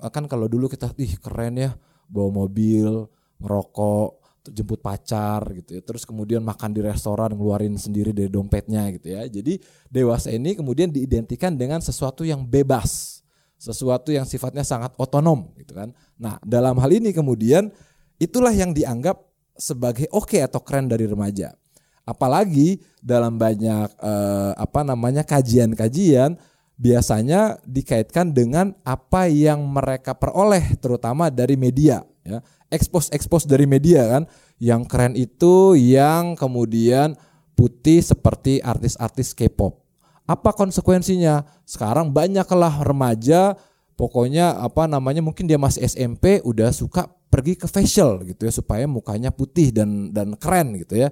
kan 0.03 0.27
kalau 0.27 0.51
dulu 0.51 0.67
kita 0.67 0.91
ih 0.99 1.15
keren 1.23 1.55
ya 1.55 1.71
bawa 2.11 2.43
mobil 2.45 3.07
ngerokok 3.39 4.22
jemput 4.51 4.83
pacar 4.83 5.47
gitu 5.55 5.79
ya. 5.79 5.83
Terus 5.85 6.03
kemudian 6.03 6.43
makan 6.43 6.75
di 6.75 6.83
restoran 6.83 7.37
ngeluarin 7.37 7.79
sendiri 7.79 8.11
dari 8.11 8.27
dompetnya 8.27 8.91
gitu 8.97 9.15
ya. 9.15 9.23
Jadi 9.31 9.63
dewasa 9.87 10.35
ini 10.35 10.59
kemudian 10.59 10.91
diidentikan 10.91 11.55
dengan 11.55 11.79
sesuatu 11.79 12.27
yang 12.27 12.43
bebas, 12.43 13.23
sesuatu 13.55 14.11
yang 14.11 14.27
sifatnya 14.27 14.67
sangat 14.67 14.91
otonom 14.99 15.55
gitu 15.61 15.79
kan. 15.79 15.95
Nah, 16.19 16.43
dalam 16.43 16.75
hal 16.83 16.91
ini 16.91 17.15
kemudian 17.15 17.71
itulah 18.19 18.51
yang 18.51 18.75
dianggap 18.75 19.23
sebagai 19.55 20.11
oke 20.11 20.35
okay 20.35 20.41
atau 20.43 20.59
keren 20.65 20.91
dari 20.91 21.07
remaja. 21.07 21.55
Apalagi 22.03 22.83
dalam 22.99 23.39
banyak 23.39 23.89
eh, 23.95 24.53
apa 24.59 24.83
namanya 24.83 25.23
kajian-kajian 25.23 26.35
biasanya 26.75 27.63
dikaitkan 27.63 28.35
dengan 28.35 28.75
apa 28.83 29.31
yang 29.31 29.63
mereka 29.71 30.19
peroleh 30.19 30.75
terutama 30.83 31.31
dari 31.31 31.55
media 31.55 32.03
ya 32.23 32.39
expose 32.73 33.13
expose 33.13 33.45
dari 33.45 33.69
media 33.69 34.07
kan? 34.19 34.23
Yang 34.63 34.83
keren 34.89 35.15
itu 35.19 35.77
yang 35.77 36.39
kemudian 36.39 37.19
putih 37.53 38.01
seperti 38.01 38.65
artis-artis 38.65 39.37
K-pop. 39.37 39.83
Apa 40.25 40.55
konsekuensinya? 40.57 41.45
Sekarang 41.69 42.15
banyaklah 42.15 42.81
remaja 42.81 43.59
pokoknya 43.99 44.57
apa 44.59 44.89
namanya 44.89 45.21
mungkin 45.21 45.45
dia 45.45 45.61
masih 45.61 45.85
SMP 45.85 46.41
udah 46.43 46.73
suka 46.73 47.07
pergi 47.29 47.57
ke 47.57 47.65
facial 47.69 48.25
gitu 48.27 48.45
ya 48.49 48.53
supaya 48.53 48.85
mukanya 48.89 49.33
putih 49.33 49.71
dan 49.73 50.11
dan 50.11 50.35
keren 50.37 50.77
gitu 50.81 51.01
ya. 51.01 51.09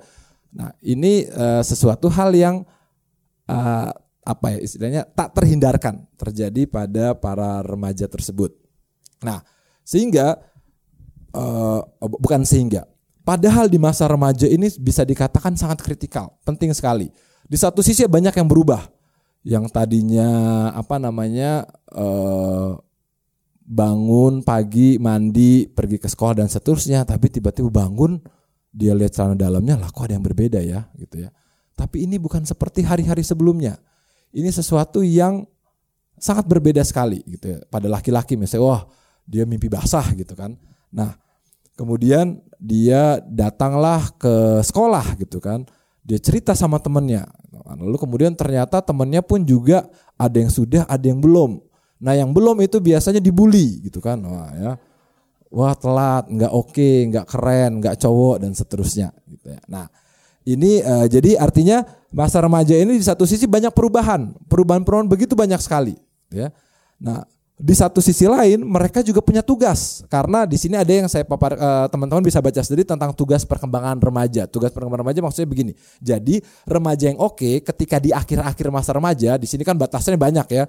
Nah 0.50 0.74
ini 0.82 1.28
uh, 1.30 1.62
sesuatu 1.62 2.10
hal 2.10 2.34
yang 2.34 2.66
uh, 3.46 3.88
apa 4.20 4.46
ya 4.52 4.58
istilahnya 4.60 5.02
tak 5.10 5.32
terhindarkan 5.32 6.06
terjadi 6.18 6.66
pada 6.68 7.16
para 7.16 7.62
remaja 7.64 8.10
tersebut. 8.10 8.52
Nah 9.24 9.40
sehingga 9.80 10.38
uh, 11.34 11.80
bukan 12.00 12.42
sehingga. 12.46 12.86
Padahal 13.20 13.68
di 13.68 13.76
masa 13.76 14.08
remaja 14.08 14.48
ini 14.48 14.66
bisa 14.80 15.04
dikatakan 15.04 15.54
sangat 15.54 15.84
kritikal, 15.84 16.34
penting 16.42 16.72
sekali. 16.72 17.12
Di 17.46 17.56
satu 17.58 17.84
sisi 17.84 18.02
banyak 18.08 18.32
yang 18.32 18.48
berubah, 18.48 18.88
yang 19.44 19.68
tadinya 19.68 20.70
apa 20.72 20.96
namanya 20.96 21.68
uh, 21.92 22.74
bangun 23.70 24.42
pagi 24.42 24.98
mandi 24.98 25.68
pergi 25.70 26.00
ke 26.00 26.08
sekolah 26.10 26.42
dan 26.42 26.48
seterusnya, 26.50 27.06
tapi 27.06 27.30
tiba-tiba 27.30 27.70
bangun 27.70 28.18
dia 28.70 28.94
lihat 28.94 29.14
celana 29.14 29.34
dalamnya 29.34 29.74
lah 29.78 29.90
kok 29.90 30.06
ada 30.06 30.14
yang 30.18 30.24
berbeda 30.26 30.62
ya 30.62 30.86
gitu 30.98 31.26
ya. 31.26 31.30
Tapi 31.74 32.06
ini 32.06 32.18
bukan 32.18 32.44
seperti 32.46 32.84
hari-hari 32.84 33.24
sebelumnya. 33.24 33.78
Ini 34.30 34.50
sesuatu 34.52 35.02
yang 35.02 35.42
sangat 36.20 36.46
berbeda 36.46 36.84
sekali 36.84 37.24
gitu 37.26 37.56
ya. 37.56 37.58
Pada 37.66 37.88
laki-laki 37.88 38.36
misalnya 38.36 38.64
wah 38.66 38.82
dia 39.26 39.48
mimpi 39.48 39.66
basah 39.66 40.06
gitu 40.14 40.36
kan. 40.36 40.54
Nah, 40.90 41.14
kemudian 41.78 42.42
dia 42.60 43.18
datanglah 43.24 44.12
ke 44.20 44.60
sekolah 44.60 45.16
gitu 45.16 45.40
kan. 45.40 45.64
Dia 46.04 46.20
cerita 46.20 46.52
sama 46.52 46.76
temennya. 46.82 47.24
Lalu 47.78 47.96
kemudian 47.96 48.34
ternyata 48.34 48.82
temennya 48.82 49.22
pun 49.22 49.40
juga 49.46 49.86
ada 50.18 50.36
yang 50.36 50.50
sudah, 50.50 50.84
ada 50.90 51.06
yang 51.06 51.22
belum. 51.22 51.62
Nah 52.00 52.16
yang 52.16 52.32
belum 52.32 52.58
itu 52.64 52.80
biasanya 52.80 53.22
dibully 53.22 53.84
gitu 53.86 54.02
kan. 54.02 54.18
Wah 54.20 54.50
ya. 54.56 54.72
Wah 55.50 55.74
telat, 55.74 56.30
nggak 56.30 56.52
oke, 56.52 56.90
nggak 57.10 57.26
keren, 57.26 57.82
nggak 57.82 57.96
cowok 57.98 58.36
dan 58.42 58.52
seterusnya. 58.54 59.08
Gitu 59.26 59.54
ya. 59.54 59.60
Nah 59.70 59.86
ini 60.48 60.80
uh, 60.82 61.06
jadi 61.06 61.36
artinya 61.38 61.84
masa 62.10 62.42
remaja 62.42 62.74
ini 62.74 62.96
di 62.96 63.04
satu 63.04 63.28
sisi 63.28 63.46
banyak 63.46 63.70
perubahan, 63.70 64.34
perubahan-perubahan 64.50 65.06
begitu 65.06 65.36
banyak 65.36 65.60
sekali. 65.62 65.94
Ya. 66.32 66.50
Nah 66.98 67.22
di 67.60 67.76
satu 67.76 68.00
sisi 68.00 68.24
lain 68.24 68.64
mereka 68.64 69.04
juga 69.04 69.20
punya 69.20 69.44
tugas 69.44 70.00
karena 70.08 70.48
di 70.48 70.56
sini 70.56 70.80
ada 70.80 70.88
yang 70.88 71.04
saya 71.12 71.28
papar 71.28 71.52
uh, 71.60 71.86
teman-teman 71.92 72.24
bisa 72.24 72.40
baca 72.40 72.56
sendiri 72.64 72.88
tentang 72.88 73.12
tugas 73.12 73.44
perkembangan 73.44 74.00
remaja. 74.00 74.48
Tugas 74.48 74.72
perkembangan 74.72 75.04
remaja 75.04 75.20
maksudnya 75.20 75.48
begini. 75.52 75.72
Jadi 76.00 76.40
remaja 76.64 77.12
yang 77.12 77.20
oke 77.20 77.60
ketika 77.60 78.00
di 78.00 78.16
akhir-akhir 78.16 78.66
masa 78.72 78.96
remaja 78.96 79.36
di 79.36 79.44
sini 79.44 79.60
kan 79.60 79.76
batasnya 79.76 80.16
banyak 80.16 80.48
ya. 80.48 80.64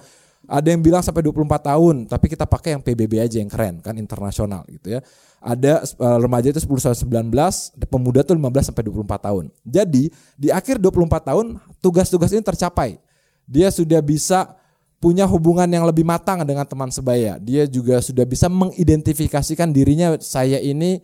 Ada 0.52 0.74
yang 0.74 0.82
bilang 0.82 1.06
sampai 1.06 1.22
24 1.22 1.70
tahun, 1.70 1.96
tapi 2.10 2.26
kita 2.26 2.50
pakai 2.50 2.74
yang 2.74 2.82
PBB 2.82 3.22
aja 3.22 3.38
yang 3.38 3.48
keren 3.48 3.78
kan 3.78 3.94
internasional 3.96 4.66
gitu 4.68 4.98
ya. 4.98 5.00
Ada 5.40 5.86
uh, 5.96 6.18
remaja 6.20 6.50
itu 6.52 6.60
10 6.60 6.98
sampai 6.98 7.30
19, 7.30 7.88
pemuda 7.88 8.26
itu 8.26 8.34
15 8.36 8.74
sampai 8.74 8.84
24 8.90 9.28
tahun. 9.32 9.46
Jadi 9.64 10.10
di 10.36 10.50
akhir 10.50 10.82
24 10.82 11.30
tahun 11.30 11.62
tugas-tugas 11.80 12.34
ini 12.34 12.42
tercapai. 12.42 12.98
Dia 13.46 13.70
sudah 13.70 14.02
bisa 14.02 14.61
punya 15.02 15.26
hubungan 15.26 15.66
yang 15.66 15.84
lebih 15.90 16.06
matang 16.06 16.46
dengan 16.46 16.64
teman 16.64 16.94
sebaya. 16.94 17.42
Dia 17.42 17.66
juga 17.66 17.98
sudah 18.00 18.22
bisa 18.22 18.46
mengidentifikasikan 18.48 19.74
dirinya 19.74 20.14
saya 20.22 20.62
ini 20.62 21.02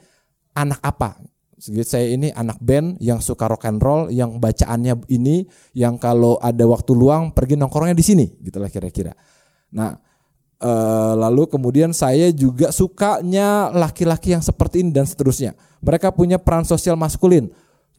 anak 0.54 0.77
apa. 0.86 1.18
Saya 1.58 2.13
ini 2.13 2.30
anak 2.38 2.62
band 2.62 3.01
yang 3.01 3.18
suka 3.18 3.50
rock 3.50 3.66
and 3.66 3.82
roll, 3.82 4.13
yang 4.13 4.38
bacaannya 4.38 5.10
ini, 5.10 5.50
yang 5.74 5.98
kalau 5.98 6.38
ada 6.38 6.62
waktu 6.70 6.94
luang 6.94 7.34
pergi 7.34 7.58
nongkrongnya 7.58 7.98
di 7.98 8.06
sini, 8.06 8.25
gitulah 8.46 8.70
kira-kira. 8.70 9.18
Nah, 9.74 9.98
e, 10.62 10.72
lalu 11.18 11.50
kemudian 11.50 11.98
saya 11.98 12.30
juga 12.30 12.70
sukanya 12.70 13.74
laki-laki 13.74 14.38
yang 14.38 14.46
seperti 14.46 14.86
ini 14.86 14.94
dan 14.94 15.10
seterusnya. 15.10 15.58
Mereka 15.82 16.13
punya 16.13 16.38
peran 16.38 16.62
sosial 16.62 16.94
maskulin. 16.94 17.50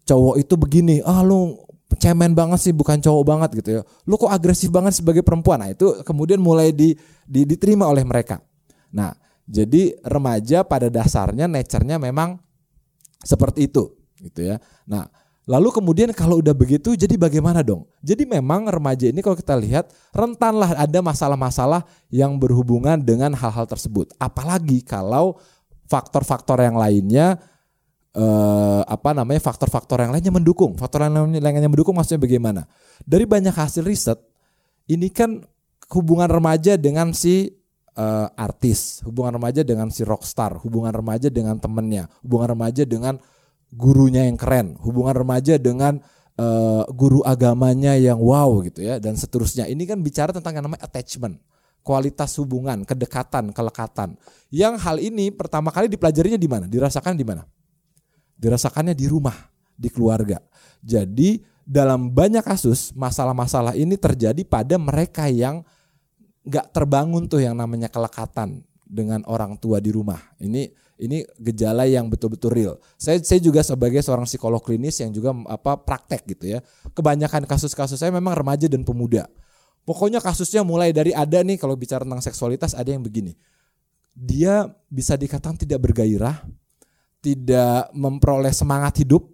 Cowok 0.07 0.39
itu 0.39 0.55
begini, 0.55 1.03
ah 1.03 1.27
lu 1.27 1.59
cemen 1.97 2.37
banget 2.37 2.61
sih 2.61 2.75
bukan 2.77 3.01
cowok 3.01 3.25
banget 3.25 3.51
gitu 3.65 3.71
ya. 3.81 3.83
Lu 4.05 4.21
kok 4.21 4.29
agresif 4.29 4.69
banget 4.69 5.01
sebagai 5.01 5.25
perempuan? 5.25 5.65
Nah 5.65 5.73
itu 5.73 6.05
kemudian 6.05 6.37
mulai 6.37 6.69
di, 6.75 6.93
di 7.25 7.49
diterima 7.49 7.89
oleh 7.89 8.05
mereka. 8.05 8.45
Nah 8.93 9.17
jadi 9.49 9.97
remaja 10.05 10.61
pada 10.69 10.93
dasarnya 10.93 11.49
nature-nya 11.49 11.97
memang 11.97 12.37
seperti 13.25 13.73
itu 13.73 13.89
gitu 14.21 14.53
ya. 14.53 14.61
Nah 14.85 15.09
lalu 15.49 15.73
kemudian 15.73 16.13
kalau 16.13 16.45
udah 16.45 16.53
begitu 16.53 16.93
jadi 16.93 17.17
bagaimana 17.17 17.65
dong? 17.65 17.89
Jadi 18.05 18.29
memang 18.29 18.69
remaja 18.69 19.09
ini 19.09 19.25
kalau 19.25 19.41
kita 19.41 19.57
lihat 19.57 19.89
rentanlah 20.13 20.77
ada 20.77 21.01
masalah-masalah 21.01 21.89
yang 22.13 22.37
berhubungan 22.37 23.01
dengan 23.01 23.33
hal-hal 23.33 23.65
tersebut. 23.65 24.13
Apalagi 24.21 24.85
kalau 24.85 25.41
faktor-faktor 25.89 26.61
yang 26.61 26.77
lainnya 26.77 27.41
eh, 28.19 28.83
apa 28.83 29.15
namanya 29.15 29.39
faktor-faktor 29.39 30.03
yang 30.03 30.11
lainnya 30.11 30.35
mendukung. 30.35 30.75
Faktor 30.75 31.07
yang 31.07 31.31
lainnya 31.31 31.71
mendukung 31.71 31.95
maksudnya 31.95 32.19
bagaimana? 32.19 32.67
Dari 33.07 33.23
banyak 33.25 33.55
hasil 33.55 33.87
riset 33.87 34.19
ini 34.91 35.07
kan 35.15 35.47
hubungan 35.95 36.27
remaja 36.29 36.75
dengan 36.77 37.15
si 37.15 37.49
uh, 37.99 38.29
artis, 38.37 39.03
hubungan 39.05 39.37
remaja 39.37 39.61
dengan 39.65 39.89
si 39.93 40.05
rockstar, 40.07 40.61
hubungan 40.63 40.93
remaja 40.95 41.29
dengan 41.29 41.59
temennya, 41.59 42.09
hubungan 42.25 42.57
remaja 42.57 42.83
dengan 42.89 43.21
gurunya 43.69 44.25
yang 44.25 44.41
keren, 44.41 44.81
hubungan 44.81 45.13
remaja 45.13 45.61
dengan 45.61 46.01
uh, 46.41 46.85
guru 46.89 47.21
agamanya 47.25 47.99
yang 47.99 48.17
wow 48.17 48.65
gitu 48.65 48.81
ya 48.85 48.97
dan 49.03 49.19
seterusnya. 49.19 49.69
Ini 49.69 49.85
kan 49.85 50.01
bicara 50.01 50.33
tentang 50.33 50.57
yang 50.57 50.65
namanya 50.65 50.89
attachment, 50.89 51.37
kualitas 51.85 52.33
hubungan, 52.41 52.85
kedekatan, 52.89 53.53
kelekatan. 53.53 54.17
Yang 54.49 54.75
hal 54.81 54.97
ini 55.01 55.29
pertama 55.33 55.69
kali 55.69 55.93
dipelajarinya 55.93 56.41
di 56.41 56.49
mana? 56.49 56.65
Dirasakan 56.65 57.17
di 57.17 57.27
mana? 57.29 57.45
Dirasakannya 58.39 58.95
di 58.95 59.11
rumah, 59.11 59.35
di 59.75 59.91
keluarga. 59.91 60.39
Jadi 60.81 61.43
dalam 61.69 62.09
banyak 62.09 62.41
kasus 62.47 62.97
masalah-masalah 62.97 63.77
ini 63.77 63.99
terjadi 64.01 64.41
pada 64.47 64.81
mereka 64.81 65.29
yang 65.29 65.67
nggak 66.49 66.73
terbangun 66.73 67.29
tuh 67.29 67.45
yang 67.45 67.53
namanya 67.53 67.93
kelekatan 67.93 68.65
dengan 68.89 69.21
orang 69.29 69.61
tua 69.61 69.83
di 69.85 69.93
rumah. 69.93 70.17
Ini 70.41 70.73
ini 70.99 71.23
gejala 71.39 71.85
yang 71.85 72.09
betul-betul 72.09 72.51
real. 72.51 72.75
Saya 72.97 73.21
saya 73.21 73.39
juga 73.39 73.61
sebagai 73.61 74.01
seorang 74.01 74.25
psikolog 74.25 74.59
klinis 74.65 74.99
yang 74.99 75.13
juga 75.13 75.37
apa 75.47 75.77
praktek 75.77 76.25
gitu 76.35 76.59
ya. 76.59 76.65
Kebanyakan 76.97 77.45
kasus-kasus 77.45 78.01
saya 78.01 78.11
memang 78.11 78.33
remaja 78.33 78.65
dan 78.67 78.83
pemuda. 78.83 79.29
Pokoknya 79.85 80.21
kasusnya 80.25 80.65
mulai 80.65 80.93
dari 80.93 81.13
ada 81.13 81.41
nih 81.41 81.57
kalau 81.57 81.77
bicara 81.77 82.03
tentang 82.05 82.21
seksualitas 82.25 82.75
ada 82.75 82.89
yang 82.89 83.05
begini. 83.05 83.37
Dia 84.13 84.67
bisa 84.91 85.15
dikatakan 85.15 85.55
tidak 85.55 85.79
bergairah, 85.79 86.43
tidak 87.19 87.91
memperoleh 87.95 88.55
semangat 88.55 89.03
hidup, 89.03 89.27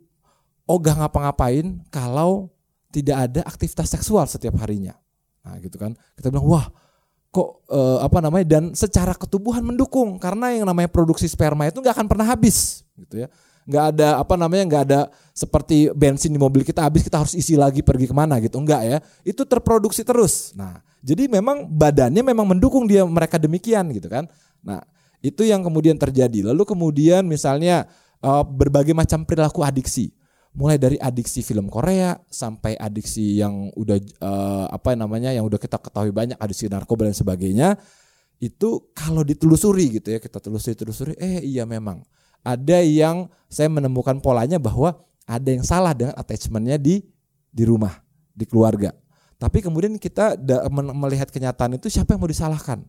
ogah 0.64 0.96
ngapa-ngapain 0.96 1.82
kalau 1.92 2.48
tidak 2.88 3.30
ada 3.30 3.40
aktivitas 3.44 3.90
seksual 3.90 4.24
setiap 4.24 4.54
harinya. 4.62 4.94
Nah, 5.44 5.60
gitu 5.60 5.76
kan. 5.76 5.92
Kita 6.16 6.32
bilang, 6.32 6.46
"Wah, 6.46 6.66
kok 7.34 7.66
eh, 7.66 7.98
apa 8.06 8.18
namanya 8.22 8.46
dan 8.46 8.64
secara 8.78 9.10
ketubuhan 9.18 9.66
mendukung 9.66 10.22
karena 10.22 10.54
yang 10.54 10.70
namanya 10.70 10.86
produksi 10.86 11.26
sperma 11.26 11.66
itu 11.66 11.82
nggak 11.82 11.98
akan 11.98 12.06
pernah 12.06 12.30
habis 12.30 12.86
gitu 12.94 13.26
ya 13.26 13.28
nggak 13.66 13.84
ada 13.96 14.08
apa 14.22 14.34
namanya 14.38 14.64
nggak 14.70 14.82
ada 14.86 15.00
seperti 15.34 15.90
bensin 15.96 16.30
di 16.30 16.38
mobil 16.38 16.62
kita 16.62 16.86
habis 16.86 17.02
kita 17.02 17.18
harus 17.26 17.34
isi 17.34 17.58
lagi 17.58 17.82
pergi 17.82 18.06
ke 18.06 18.14
mana 18.14 18.38
gitu 18.38 18.60
enggak 18.62 18.82
ya 18.86 18.98
itu 19.26 19.42
terproduksi 19.42 20.06
terus 20.06 20.54
nah 20.54 20.78
jadi 21.02 21.26
memang 21.26 21.66
badannya 21.66 22.22
memang 22.22 22.54
mendukung 22.54 22.86
dia 22.86 23.02
mereka 23.02 23.40
demikian 23.40 23.90
gitu 23.90 24.06
kan 24.06 24.30
nah 24.62 24.84
itu 25.24 25.48
yang 25.48 25.64
kemudian 25.64 25.96
terjadi. 25.96 26.52
Lalu 26.52 26.68
kemudian 26.68 27.24
misalnya 27.24 27.88
uh, 28.20 28.44
berbagai 28.44 28.92
macam 28.92 29.24
perilaku 29.24 29.64
adiksi. 29.64 30.12
Mulai 30.54 30.78
dari 30.78 30.94
adiksi 31.00 31.42
film 31.42 31.66
Korea 31.66 32.14
sampai 32.30 32.78
adiksi 32.78 33.42
yang 33.42 33.74
udah 33.74 33.98
uh, 34.22 34.66
apa 34.70 34.94
namanya 34.94 35.34
yang 35.34 35.42
udah 35.48 35.58
kita 35.58 35.80
ketahui 35.82 36.14
banyak 36.14 36.38
adiksi 36.38 36.68
narkoba 36.68 37.08
dan 37.08 37.16
sebagainya. 37.16 37.74
Itu 38.38 38.92
kalau 38.94 39.24
ditelusuri 39.24 39.98
gitu 39.98 40.14
ya, 40.14 40.22
kita 40.22 40.38
telusuri 40.38 40.76
telusuri 40.78 41.12
eh 41.18 41.42
iya 41.42 41.66
memang 41.66 42.06
ada 42.44 42.78
yang 42.84 43.26
saya 43.48 43.72
menemukan 43.72 44.20
polanya 44.20 44.60
bahwa 44.60 44.94
ada 45.24 45.48
yang 45.48 45.64
salah 45.64 45.96
dengan 45.96 46.14
attachmentnya 46.14 46.76
di 46.76 47.00
di 47.48 47.64
rumah, 47.64 47.96
di 48.30 48.44
keluarga. 48.44 48.92
Tapi 49.40 49.58
kemudian 49.58 49.96
kita 49.98 50.38
melihat 50.94 51.32
kenyataan 51.32 51.80
itu 51.80 51.90
siapa 51.90 52.14
yang 52.14 52.20
mau 52.22 52.30
disalahkan? 52.30 52.84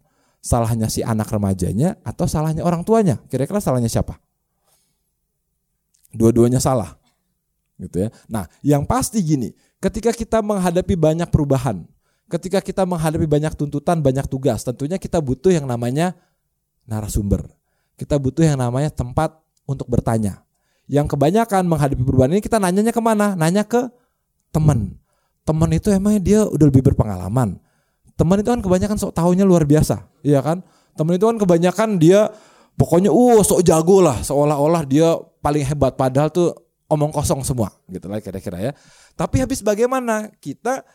Salahnya 0.45 0.93
si 0.93 1.01
anak 1.01 1.33
remajanya 1.33 1.97
atau 2.05 2.29
salahnya 2.29 2.61
orang 2.61 2.85
tuanya? 2.85 3.17
Kira-kira 3.33 3.57
salahnya 3.57 3.89
siapa? 3.89 4.21
Dua-duanya 6.13 6.61
salah. 6.61 7.01
Gitu 7.81 8.05
ya. 8.05 8.13
Nah, 8.29 8.45
yang 8.61 8.85
pasti 8.85 9.25
gini, 9.25 9.57
ketika 9.81 10.13
kita 10.13 10.45
menghadapi 10.45 10.93
banyak 10.93 11.25
perubahan, 11.33 11.81
ketika 12.29 12.61
kita 12.61 12.85
menghadapi 12.85 13.25
banyak 13.25 13.57
tuntutan, 13.57 14.05
banyak 14.05 14.29
tugas, 14.29 14.61
tentunya 14.61 15.01
kita 15.01 15.17
butuh 15.17 15.49
yang 15.49 15.65
namanya 15.65 16.13
narasumber. 16.85 17.49
Kita 17.97 18.21
butuh 18.21 18.45
yang 18.45 18.61
namanya 18.61 18.93
tempat 18.93 19.33
untuk 19.65 19.89
bertanya. 19.89 20.45
Yang 20.85 21.17
kebanyakan 21.17 21.65
menghadapi 21.65 22.05
perubahan 22.05 22.37
ini 22.37 22.45
kita 22.45 22.61
nanyanya 22.61 22.93
ke 22.93 23.01
mana? 23.01 23.33
Nanya 23.33 23.65
ke 23.65 23.89
teman. 24.53 24.93
Teman 25.41 25.73
itu 25.73 25.89
emangnya 25.89 26.21
dia 26.21 26.39
udah 26.45 26.65
lebih 26.69 26.85
berpengalaman. 26.93 27.57
Teman 28.15 28.39
itu 28.39 28.49
kan 28.49 28.63
kebanyakan 28.63 28.95
sok 28.95 29.11
tahunya 29.11 29.43
luar 29.43 29.67
biasa, 29.67 30.07
iya 30.23 30.39
kan? 30.39 30.63
Teman 30.95 31.19
itu 31.19 31.27
kan 31.27 31.35
kebanyakan 31.35 31.99
dia 31.99 32.31
pokoknya 32.79 33.11
uh 33.11 33.43
sok 33.43 33.63
jago 33.63 33.99
lah, 33.99 34.23
seolah-olah 34.23 34.83
dia 34.87 35.19
paling 35.43 35.67
hebat 35.67 35.99
padahal 35.99 36.31
tuh 36.31 36.55
omong 36.87 37.11
kosong 37.11 37.43
semua 37.43 37.75
gitu 37.91 38.07
lah 38.07 38.23
kira-kira 38.23 38.57
ya. 38.59 38.71
Tapi 39.19 39.43
habis 39.43 39.59
bagaimana 39.59 40.31
kita 40.39 40.87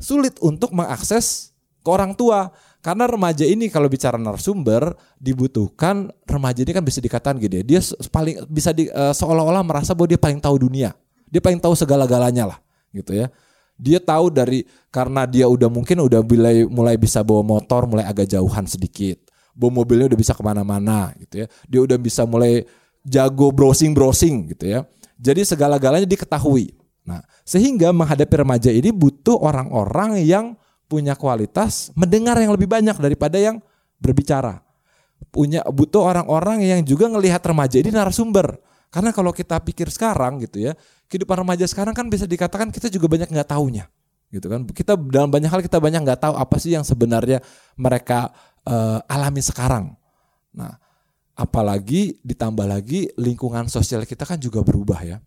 sulit 0.00 0.40
untuk 0.40 0.72
mengakses 0.72 1.54
ke 1.84 1.88
orang 1.92 2.16
tua 2.16 2.48
karena 2.80 3.04
remaja 3.08 3.44
ini 3.44 3.68
kalau 3.68 3.88
bicara 3.88 4.16
narasumber 4.16 4.96
dibutuhkan 5.20 6.08
remaja 6.24 6.64
ini 6.64 6.72
kan 6.72 6.84
bisa 6.84 7.00
dikatakan 7.00 7.36
gini 7.36 7.60
dia 7.60 7.80
paling 8.08 8.44
bisa 8.48 8.72
di, 8.72 8.88
uh, 8.88 9.12
seolah-olah 9.12 9.64
merasa 9.64 9.92
bahwa 9.92 10.08
dia 10.08 10.20
paling 10.20 10.40
tahu 10.40 10.68
dunia 10.68 10.96
dia 11.28 11.40
paling 11.40 11.60
tahu 11.60 11.76
segala-galanya 11.76 12.56
lah 12.56 12.58
gitu 12.92 13.16
ya 13.16 13.28
dia 13.74 13.98
tahu 13.98 14.30
dari 14.30 14.62
karena 14.88 15.26
dia 15.26 15.50
udah 15.50 15.66
mungkin 15.66 16.06
udah 16.06 16.22
mulai 16.22 16.62
mulai 16.66 16.94
bisa 16.94 17.26
bawa 17.26 17.42
motor 17.42 17.90
mulai 17.90 18.06
agak 18.06 18.30
jauhan 18.30 18.64
sedikit. 18.70 19.18
Bawa 19.54 19.82
mobilnya 19.82 20.10
udah 20.10 20.18
bisa 20.18 20.34
ke 20.34 20.42
mana-mana 20.42 21.14
gitu 21.18 21.44
ya. 21.44 21.46
Dia 21.66 21.80
udah 21.82 21.98
bisa 21.98 22.26
mulai 22.26 22.66
jago 23.02 23.50
browsing 23.50 23.94
browsing 23.94 24.54
gitu 24.54 24.70
ya. 24.70 24.80
Jadi 25.18 25.46
segala-galanya 25.46 26.06
diketahui. 26.06 26.74
Nah 27.06 27.22
sehingga 27.42 27.90
menghadapi 27.90 28.34
remaja 28.34 28.70
ini 28.70 28.90
butuh 28.94 29.36
orang-orang 29.38 30.22
yang 30.22 30.54
punya 30.86 31.18
kualitas 31.18 31.90
mendengar 31.98 32.38
yang 32.38 32.54
lebih 32.54 32.70
banyak 32.70 32.94
daripada 32.98 33.38
yang 33.38 33.58
berbicara. 33.98 34.62
Punya 35.34 35.66
butuh 35.66 36.14
orang-orang 36.14 36.62
yang 36.62 36.80
juga 36.86 37.10
ngelihat 37.10 37.42
remaja 37.42 37.82
ini 37.82 37.90
narasumber 37.90 38.54
karena 38.94 39.10
kalau 39.10 39.34
kita 39.34 39.58
pikir 39.58 39.90
sekarang 39.90 40.38
gitu 40.38 40.70
ya, 40.70 40.78
kehidupan 41.10 41.42
remaja 41.42 41.66
sekarang 41.66 41.90
kan 41.90 42.06
bisa 42.06 42.30
dikatakan 42.30 42.70
kita 42.70 42.86
juga 42.86 43.10
banyak 43.10 43.26
nggak 43.26 43.50
tahunya, 43.50 43.90
gitu 44.30 44.46
kan? 44.46 44.62
Kita 44.70 44.94
dalam 44.94 45.34
banyak 45.34 45.50
hal 45.50 45.58
kita 45.66 45.82
banyak 45.82 46.06
nggak 46.06 46.22
tahu 46.22 46.34
apa 46.38 46.56
sih 46.62 46.78
yang 46.78 46.86
sebenarnya 46.86 47.42
mereka 47.74 48.30
uh, 48.62 49.02
alami 49.10 49.42
sekarang. 49.42 49.98
Nah, 50.54 50.78
apalagi 51.34 52.22
ditambah 52.22 52.62
lagi 52.70 53.10
lingkungan 53.18 53.66
sosial 53.66 54.06
kita 54.06 54.22
kan 54.22 54.38
juga 54.38 54.62
berubah 54.62 55.02
ya. 55.02 55.18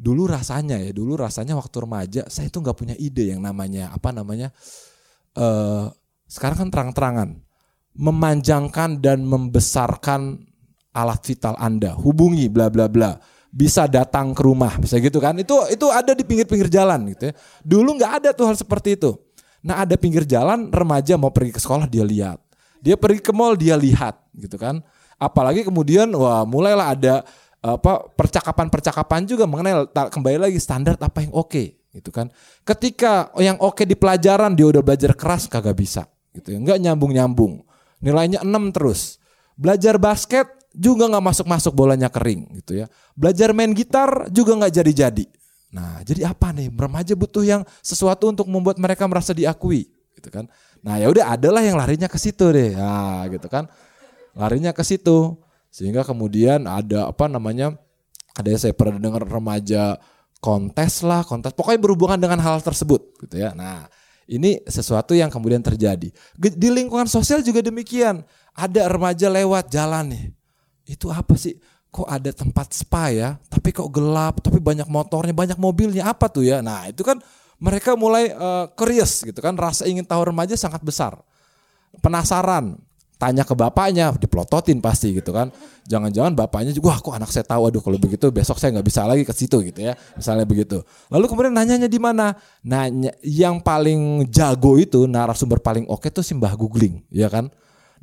Dulu 0.00 0.24
rasanya 0.24 0.80
ya, 0.80 0.90
dulu 0.96 1.20
rasanya 1.20 1.60
waktu 1.60 1.76
remaja 1.84 2.22
saya 2.32 2.48
itu 2.48 2.56
nggak 2.64 2.74
punya 2.80 2.96
ide 2.96 3.36
yang 3.36 3.44
namanya 3.44 3.92
apa 3.92 4.16
namanya. 4.16 4.48
Uh, 5.36 5.92
sekarang 6.24 6.66
kan 6.66 6.68
terang-terangan 6.72 7.30
memanjangkan 7.94 8.98
dan 8.98 9.22
membesarkan 9.22 10.50
alat 10.94 11.20
vital 11.26 11.58
Anda, 11.58 11.98
hubungi 11.98 12.46
bla 12.46 12.70
bla 12.70 12.86
bla. 12.86 13.18
Bisa 13.54 13.86
datang 13.86 14.34
ke 14.34 14.42
rumah, 14.42 14.78
bisa 14.82 14.98
gitu 14.98 15.22
kan? 15.22 15.38
Itu 15.38 15.66
itu 15.70 15.86
ada 15.90 16.10
di 16.10 16.26
pinggir-pinggir 16.26 16.70
jalan 16.70 17.06
gitu 17.14 17.30
ya. 17.30 17.32
Dulu 17.62 17.98
nggak 17.98 18.12
ada 18.22 18.28
tuh 18.34 18.50
hal 18.50 18.56
seperti 18.58 18.98
itu. 18.98 19.14
Nah, 19.64 19.80
ada 19.80 19.94
pinggir 19.96 20.28
jalan 20.28 20.68
remaja 20.68 21.16
mau 21.16 21.32
pergi 21.32 21.56
ke 21.56 21.60
sekolah 21.62 21.88
dia 21.88 22.04
lihat. 22.04 22.38
Dia 22.84 23.00
pergi 23.00 23.24
ke 23.24 23.32
mall 23.32 23.56
dia 23.56 23.78
lihat 23.78 24.20
gitu 24.36 24.60
kan. 24.60 24.82
Apalagi 25.16 25.64
kemudian 25.64 26.10
wah 26.12 26.44
mulailah 26.44 26.92
ada 26.92 27.14
apa 27.64 28.12
percakapan-percakapan 28.12 29.24
juga 29.24 29.48
mengenai 29.48 29.88
kembali 29.88 30.36
lagi 30.36 30.60
standar 30.60 31.00
apa 31.00 31.24
yang 31.24 31.32
oke 31.32 31.48
okay, 31.48 31.80
gitu 31.96 32.12
kan. 32.12 32.28
Ketika 32.60 33.32
yang 33.40 33.56
oke 33.56 33.80
okay 33.80 33.84
di 33.88 33.96
pelajaran 33.96 34.52
dia 34.52 34.68
udah 34.68 34.82
belajar 34.84 35.16
keras 35.16 35.48
kagak 35.48 35.78
bisa 35.78 36.04
gitu 36.36 36.52
ya. 36.52 36.58
Enggak 36.60 36.78
nyambung-nyambung. 36.84 37.64
Nilainya 38.04 38.44
6 38.44 38.76
terus. 38.76 39.16
Belajar 39.56 39.96
basket 39.96 40.50
juga 40.74 41.06
nggak 41.06 41.24
masuk-masuk 41.24 41.72
bolanya 41.72 42.10
kering 42.10 42.50
gitu 42.60 42.82
ya. 42.82 42.86
Belajar 43.14 43.54
main 43.54 43.70
gitar 43.70 44.26
juga 44.28 44.58
nggak 44.58 44.74
jadi-jadi. 44.82 45.26
Nah, 45.74 46.02
jadi 46.06 46.30
apa 46.30 46.54
nih? 46.54 46.70
Remaja 46.70 47.14
butuh 47.18 47.42
yang 47.42 47.62
sesuatu 47.82 48.30
untuk 48.30 48.46
membuat 48.46 48.78
mereka 48.78 49.10
merasa 49.10 49.34
diakui, 49.34 49.90
gitu 50.14 50.30
kan? 50.30 50.46
Nah, 50.82 51.02
ya 51.02 51.10
udah 51.10 51.34
adalah 51.34 51.62
yang 51.66 51.74
larinya 51.74 52.06
ke 52.06 52.14
situ 52.14 52.46
deh. 52.54 52.78
Nah, 52.78 53.26
gitu 53.26 53.50
kan. 53.50 53.66
Larinya 54.38 54.70
ke 54.70 54.86
situ. 54.86 55.34
Sehingga 55.74 56.06
kemudian 56.06 56.70
ada 56.70 57.10
apa 57.10 57.26
namanya? 57.26 57.74
Ada 58.38 58.48
yang 58.54 58.60
saya 58.62 58.74
pernah 58.74 59.02
dengar 59.02 59.26
remaja 59.26 59.98
kontes 60.38 61.02
lah, 61.02 61.26
kontes. 61.26 61.50
Pokoknya 61.50 61.82
berhubungan 61.82 62.18
dengan 62.22 62.38
hal 62.38 62.62
tersebut, 62.62 63.14
gitu 63.26 63.42
ya. 63.42 63.50
Nah, 63.50 63.90
ini 64.30 64.62
sesuatu 64.70 65.10
yang 65.10 65.30
kemudian 65.30 65.58
terjadi. 65.58 66.14
Di 66.38 66.68
lingkungan 66.70 67.10
sosial 67.10 67.42
juga 67.42 67.62
demikian. 67.66 68.22
Ada 68.54 68.86
remaja 68.86 69.26
lewat 69.26 69.74
jalan 69.74 70.14
nih 70.14 70.43
itu 70.84 71.08
apa 71.08 71.34
sih? 71.36 71.56
Kok 71.94 72.08
ada 72.10 72.30
tempat 72.34 72.74
spa 72.74 73.10
ya? 73.14 73.38
Tapi 73.46 73.70
kok 73.70 73.86
gelap? 73.88 74.42
Tapi 74.42 74.58
banyak 74.58 74.90
motornya, 74.90 75.30
banyak 75.30 75.58
mobilnya. 75.58 76.10
Apa 76.10 76.26
tuh 76.26 76.42
ya? 76.42 76.58
Nah 76.58 76.90
itu 76.90 77.06
kan 77.06 77.22
mereka 77.62 77.94
mulai 77.94 78.34
uh, 78.34 78.66
curious 78.74 79.22
gitu 79.22 79.38
kan. 79.38 79.54
Rasa 79.54 79.86
ingin 79.86 80.02
tahu 80.02 80.34
remaja 80.34 80.58
sangat 80.58 80.82
besar. 80.82 81.14
Penasaran. 82.02 82.76
Tanya 83.14 83.46
ke 83.46 83.54
bapaknya, 83.54 84.10
diplototin 84.18 84.82
pasti 84.82 85.14
gitu 85.14 85.30
kan. 85.30 85.54
Jangan-jangan 85.86 86.34
bapaknya 86.34 86.74
juga, 86.74 86.92
wah 86.92 86.98
kok 86.98 87.14
anak 87.14 87.30
saya 87.30 87.46
tahu, 87.46 87.70
aduh 87.70 87.78
kalau 87.78 87.94
begitu 87.94 88.26
besok 88.34 88.58
saya 88.58 88.74
nggak 88.74 88.84
bisa 88.90 89.06
lagi 89.06 89.22
ke 89.22 89.30
situ 89.30 89.62
gitu 89.62 89.86
ya. 89.86 89.94
Misalnya 90.18 90.42
begitu. 90.42 90.82
Lalu 91.14 91.30
kemudian 91.30 91.54
nanyanya 91.54 91.86
di 91.86 92.02
mana? 92.02 92.34
Nanya 92.66 93.14
yang 93.22 93.62
paling 93.62 94.26
jago 94.34 94.82
itu 94.82 95.06
narasumber 95.06 95.62
paling 95.62 95.86
oke 95.86 96.10
tuh 96.10 96.26
simbah 96.26 96.58
googling, 96.58 97.06
ya 97.06 97.30
kan? 97.30 97.54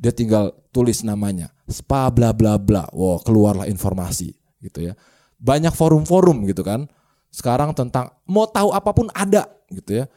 Dia 0.02 0.10
tinggal 0.10 0.50
tulis 0.74 1.06
namanya, 1.06 1.54
spa 1.70 2.10
bla 2.10 2.34
bla 2.34 2.58
bla. 2.58 2.90
Wow, 2.90 3.22
keluarlah 3.22 3.70
informasi 3.70 4.34
gitu 4.58 4.90
ya. 4.90 4.98
Banyak 5.38 5.70
forum-forum 5.70 6.42
gitu 6.50 6.66
kan. 6.66 6.90
Sekarang 7.30 7.70
tentang 7.70 8.10
mau 8.26 8.50
tahu 8.50 8.74
apa 8.74 8.90
pun 8.90 9.06
ada 9.14 9.46
gitu 9.70 10.02
ya. 10.02 10.10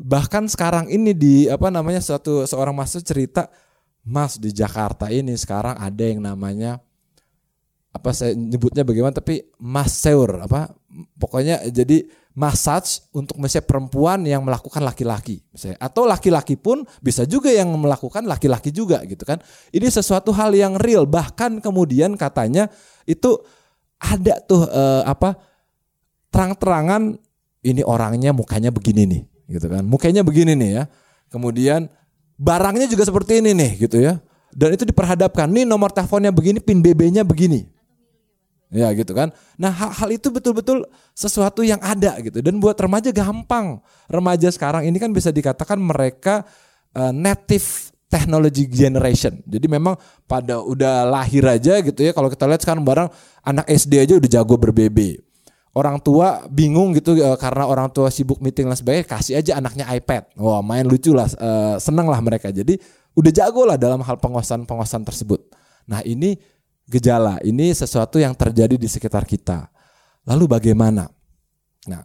Bahkan 0.00 0.48
sekarang 0.48 0.88
ini 0.88 1.12
di 1.12 1.34
apa 1.52 1.68
namanya 1.68 2.00
satu 2.00 2.48
seorang 2.48 2.72
mahasiswa 2.72 3.04
cerita, 3.04 3.42
Mas 4.00 4.40
di 4.40 4.56
Jakarta 4.56 5.12
ini 5.12 5.36
sekarang 5.36 5.76
ada 5.76 6.04
yang 6.04 6.24
namanya 6.24 6.80
apa 7.96 8.12
saya 8.12 8.36
nyebutnya 8.36 8.84
bagaimana 8.84 9.16
tapi 9.16 9.40
mas 9.56 9.96
seur 9.96 10.44
apa 10.44 10.68
pokoknya 11.16 11.64
jadi 11.72 12.04
massage 12.36 13.00
untuk 13.16 13.40
misalnya 13.40 13.64
perempuan 13.64 14.20
yang 14.28 14.44
melakukan 14.44 14.84
laki-laki 14.84 15.40
misalnya. 15.50 15.80
Atau 15.80 16.04
laki-laki 16.04 16.60
pun 16.60 16.84
bisa 17.00 17.24
juga 17.24 17.48
yang 17.48 17.72
melakukan 17.72 18.28
laki-laki 18.28 18.68
juga 18.68 19.00
gitu 19.08 19.24
kan. 19.24 19.40
Ini 19.72 19.88
sesuatu 19.88 20.36
hal 20.36 20.52
yang 20.52 20.76
real. 20.76 21.08
Bahkan 21.08 21.64
kemudian 21.64 22.12
katanya 22.20 22.68
itu 23.08 23.40
ada 23.96 24.36
tuh 24.44 24.68
uh, 24.68 25.02
apa 25.08 25.40
terang-terangan 26.28 27.16
ini 27.64 27.80
orangnya 27.80 28.36
mukanya 28.36 28.68
begini 28.68 29.08
nih 29.08 29.22
gitu 29.56 29.66
kan. 29.72 29.82
Mukanya 29.88 30.20
begini 30.20 30.52
nih 30.52 30.70
ya. 30.76 30.84
Kemudian 31.32 31.88
barangnya 32.36 32.84
juga 32.84 33.08
seperti 33.08 33.40
ini 33.40 33.56
nih 33.56 33.88
gitu 33.88 33.96
ya. 33.96 34.20
Dan 34.52 34.76
itu 34.76 34.84
diperhadapkan 34.84 35.48
nih 35.48 35.64
nomor 35.64 35.88
teleponnya 35.88 36.36
begini 36.36 36.60
pin 36.60 36.84
BB-nya 36.84 37.24
begini 37.24 37.75
Ya 38.66 38.90
gitu 38.98 39.14
kan. 39.14 39.30
Nah 39.54 39.70
hal-hal 39.70 40.18
itu 40.18 40.26
betul-betul 40.26 40.82
sesuatu 41.14 41.62
yang 41.62 41.78
ada 41.78 42.18
gitu. 42.18 42.42
Dan 42.42 42.58
buat 42.58 42.74
remaja 42.74 43.14
gampang. 43.14 43.78
Remaja 44.10 44.50
sekarang 44.50 44.82
ini 44.86 44.98
kan 44.98 45.14
bisa 45.14 45.30
dikatakan 45.30 45.78
mereka 45.78 46.42
uh, 46.98 47.14
native 47.14 47.94
technology 48.10 48.66
generation. 48.66 49.38
Jadi 49.46 49.66
memang 49.70 49.94
pada 50.26 50.58
udah 50.62 51.06
lahir 51.06 51.46
aja 51.46 51.78
gitu 51.78 52.00
ya. 52.02 52.10
Kalau 52.10 52.26
kita 52.26 52.46
lihat 52.50 52.62
sekarang 52.62 52.82
barang 52.82 53.08
anak 53.46 53.66
SD 53.70 54.02
aja 54.02 54.14
udah 54.18 54.30
jago 54.30 54.54
ber-BB. 54.58 55.22
Orang 55.76 56.00
tua 56.00 56.48
bingung 56.48 56.96
gitu 56.96 57.20
uh, 57.20 57.36
karena 57.36 57.68
orang 57.68 57.92
tua 57.92 58.08
sibuk 58.10 58.42
meeting 58.42 58.66
dan 58.66 58.74
sebagainya. 58.74 59.06
Kasih 59.06 59.34
aja 59.38 59.62
anaknya 59.62 59.86
iPad. 59.94 60.34
Wah 60.42 60.58
main 60.58 60.82
lucu 60.82 61.14
lah. 61.14 61.30
Uh, 61.38 61.76
seneng 61.78 62.10
lah 62.10 62.18
mereka. 62.18 62.50
Jadi 62.50 62.82
udah 63.14 63.30
jago 63.30 63.62
lah 63.62 63.78
dalam 63.78 64.02
hal 64.02 64.18
penguasaan-penguasaan 64.18 65.06
tersebut. 65.06 65.54
Nah 65.86 66.02
ini 66.02 66.34
gejala. 66.86 67.42
Ini 67.42 67.74
sesuatu 67.74 68.16
yang 68.16 68.32
terjadi 68.32 68.78
di 68.78 68.88
sekitar 68.88 69.26
kita. 69.26 69.68
Lalu 70.26 70.58
bagaimana? 70.58 71.06
Nah, 71.86 72.02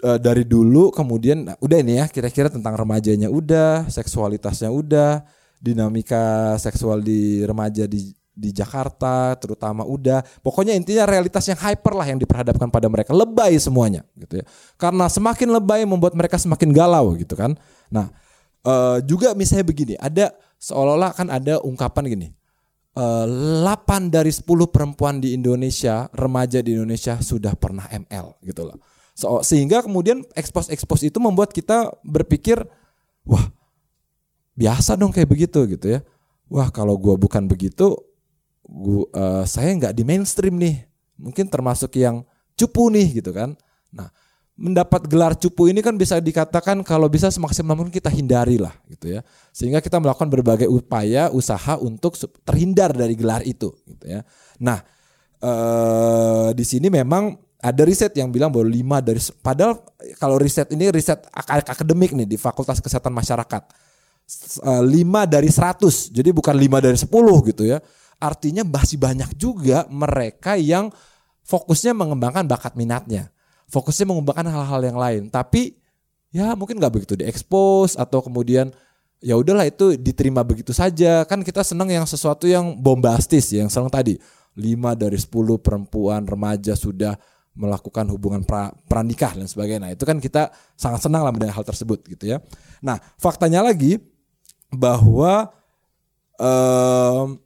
e, 0.00 0.10
dari 0.20 0.44
dulu 0.44 0.92
kemudian 0.92 1.48
nah, 1.48 1.56
udah 1.60 1.78
ini 1.80 2.00
ya 2.00 2.06
kira-kira 2.08 2.48
tentang 2.52 2.76
remajanya 2.76 3.28
udah, 3.32 3.88
seksualitasnya 3.88 4.68
udah, 4.68 5.24
dinamika 5.60 6.56
seksual 6.56 7.04
di 7.04 7.44
remaja 7.44 7.84
di 7.84 8.16
di 8.40 8.56
Jakarta 8.56 9.36
terutama 9.36 9.84
udah 9.84 10.24
pokoknya 10.40 10.72
intinya 10.72 11.04
realitas 11.04 11.44
yang 11.44 11.60
hyper 11.60 11.92
lah 11.92 12.08
yang 12.08 12.16
diperhadapkan 12.16 12.72
pada 12.72 12.88
mereka 12.88 13.12
lebay 13.12 13.52
semuanya 13.60 14.00
gitu 14.16 14.40
ya 14.40 14.44
karena 14.80 15.12
semakin 15.12 15.52
lebay 15.52 15.84
membuat 15.84 16.16
mereka 16.16 16.40
semakin 16.40 16.72
galau 16.72 17.12
gitu 17.20 17.36
kan 17.36 17.52
nah 17.92 18.08
uh, 18.64 18.96
juga 19.04 19.36
misalnya 19.36 19.68
begini 19.68 19.94
ada 20.00 20.32
seolah-olah 20.56 21.12
kan 21.12 21.28
ada 21.28 21.60
ungkapan 21.60 22.04
gini 22.08 22.28
eh, 22.32 22.32
8 22.94 24.10
dari 24.10 24.34
10 24.34 24.46
perempuan 24.66 25.22
di 25.22 25.38
Indonesia 25.38 26.10
remaja 26.10 26.58
di 26.58 26.74
Indonesia 26.74 27.22
sudah 27.22 27.54
pernah 27.54 27.86
ML 27.86 28.42
gitu 28.42 28.66
loh. 28.66 28.82
So, 29.14 29.44
sehingga 29.46 29.84
kemudian 29.84 30.26
ekspos-ekspos 30.34 31.06
itu 31.06 31.18
membuat 31.22 31.54
kita 31.54 31.92
berpikir 32.02 32.58
wah 33.22 33.52
biasa 34.58 34.98
dong 34.98 35.14
kayak 35.14 35.30
begitu 35.30 35.70
gitu 35.70 35.86
ya. 35.86 36.00
Wah 36.50 36.72
kalau 36.74 36.98
gua 36.98 37.14
bukan 37.14 37.46
begitu 37.46 37.94
gua, 38.66 39.06
uh, 39.14 39.44
saya 39.46 39.70
nggak 39.76 39.94
di 39.94 40.02
mainstream 40.02 40.58
nih. 40.58 40.82
Mungkin 41.20 41.46
termasuk 41.46 41.94
yang 41.94 42.26
cupu 42.58 42.90
nih 42.90 43.22
gitu 43.22 43.30
kan. 43.30 43.54
Nah 43.94 44.10
mendapat 44.60 45.08
gelar 45.08 45.32
cupu 45.32 45.72
ini 45.72 45.80
kan 45.80 45.96
bisa 45.96 46.20
dikatakan 46.20 46.84
kalau 46.84 47.08
bisa 47.08 47.32
semaksimal 47.32 47.72
mungkin 47.72 47.96
kita 47.96 48.12
hindari 48.12 48.60
lah 48.60 48.76
gitu 48.92 49.16
ya. 49.16 49.24
Sehingga 49.56 49.80
kita 49.80 49.96
melakukan 49.96 50.28
berbagai 50.28 50.68
upaya 50.68 51.32
usaha 51.32 51.80
untuk 51.80 52.20
terhindar 52.44 52.92
dari 52.92 53.16
gelar 53.16 53.40
itu 53.48 53.72
gitu 53.88 54.04
ya. 54.04 54.20
Nah 54.60 54.84
uh, 55.40 56.52
di 56.52 56.64
sini 56.68 56.92
memang 56.92 57.40
ada 57.60 57.82
riset 57.88 58.12
yang 58.16 58.28
bilang 58.28 58.52
bahwa 58.52 58.68
lima 58.68 59.00
dari 59.00 59.20
padahal 59.40 59.80
kalau 60.20 60.36
riset 60.36 60.68
ini 60.76 60.92
riset 60.92 61.24
akademik 61.32 62.12
nih 62.12 62.28
di 62.28 62.36
Fakultas 62.36 62.80
Kesehatan 62.84 63.12
Masyarakat. 63.12 63.88
Eh, 64.62 64.82
lima 64.86 65.26
dari 65.26 65.50
seratus 65.50 66.06
jadi 66.14 66.30
bukan 66.30 66.54
lima 66.54 66.78
dari 66.84 66.96
sepuluh 67.00 67.40
gitu 67.48 67.64
ya. 67.64 67.80
Artinya 68.20 68.64
masih 68.64 69.00
banyak 69.00 69.32
juga 69.36 69.88
mereka 69.88 70.56
yang 70.56 70.92
fokusnya 71.44 71.96
mengembangkan 71.96 72.44
bakat 72.44 72.76
minatnya. 72.76 73.32
Fokusnya 73.70 74.06
mengembangkan 74.10 74.50
hal-hal 74.50 74.80
yang 74.82 74.98
lain. 74.98 75.22
Tapi 75.30 75.78
ya 76.34 76.58
mungkin 76.58 76.78
nggak 76.82 76.92
begitu 76.94 77.14
diekspos 77.14 77.94
atau 77.94 78.22
kemudian 78.22 78.70
ya 79.22 79.34
udahlah 79.38 79.66
itu 79.66 79.94
diterima 79.94 80.42
begitu 80.42 80.74
saja. 80.74 81.22
Kan 81.24 81.46
kita 81.46 81.62
senang 81.62 81.88
yang 81.88 82.04
sesuatu 82.04 82.50
yang 82.50 82.74
bombastis 82.74 83.54
yang 83.54 83.70
senang 83.70 83.90
tadi. 83.90 84.18
5 84.58 84.98
dari 84.98 85.14
10 85.14 85.30
perempuan 85.62 86.26
remaja 86.26 86.74
sudah 86.74 87.14
melakukan 87.54 88.06
hubungan 88.10 88.42
pra, 88.42 88.74
pranikah 88.90 89.34
dan 89.34 89.46
sebagainya. 89.46 89.80
Nah, 89.86 89.92
itu 89.94 90.02
kan 90.02 90.18
kita 90.18 90.50
sangat 90.74 91.06
senang 91.06 91.22
lah 91.22 91.30
mendengar 91.30 91.54
hal 91.60 91.66
tersebut 91.66 92.02
gitu 92.06 92.34
ya. 92.34 92.42
Nah, 92.82 92.98
faktanya 93.18 93.62
lagi 93.62 93.98
bahwa 94.70 95.50
um, 96.38 97.38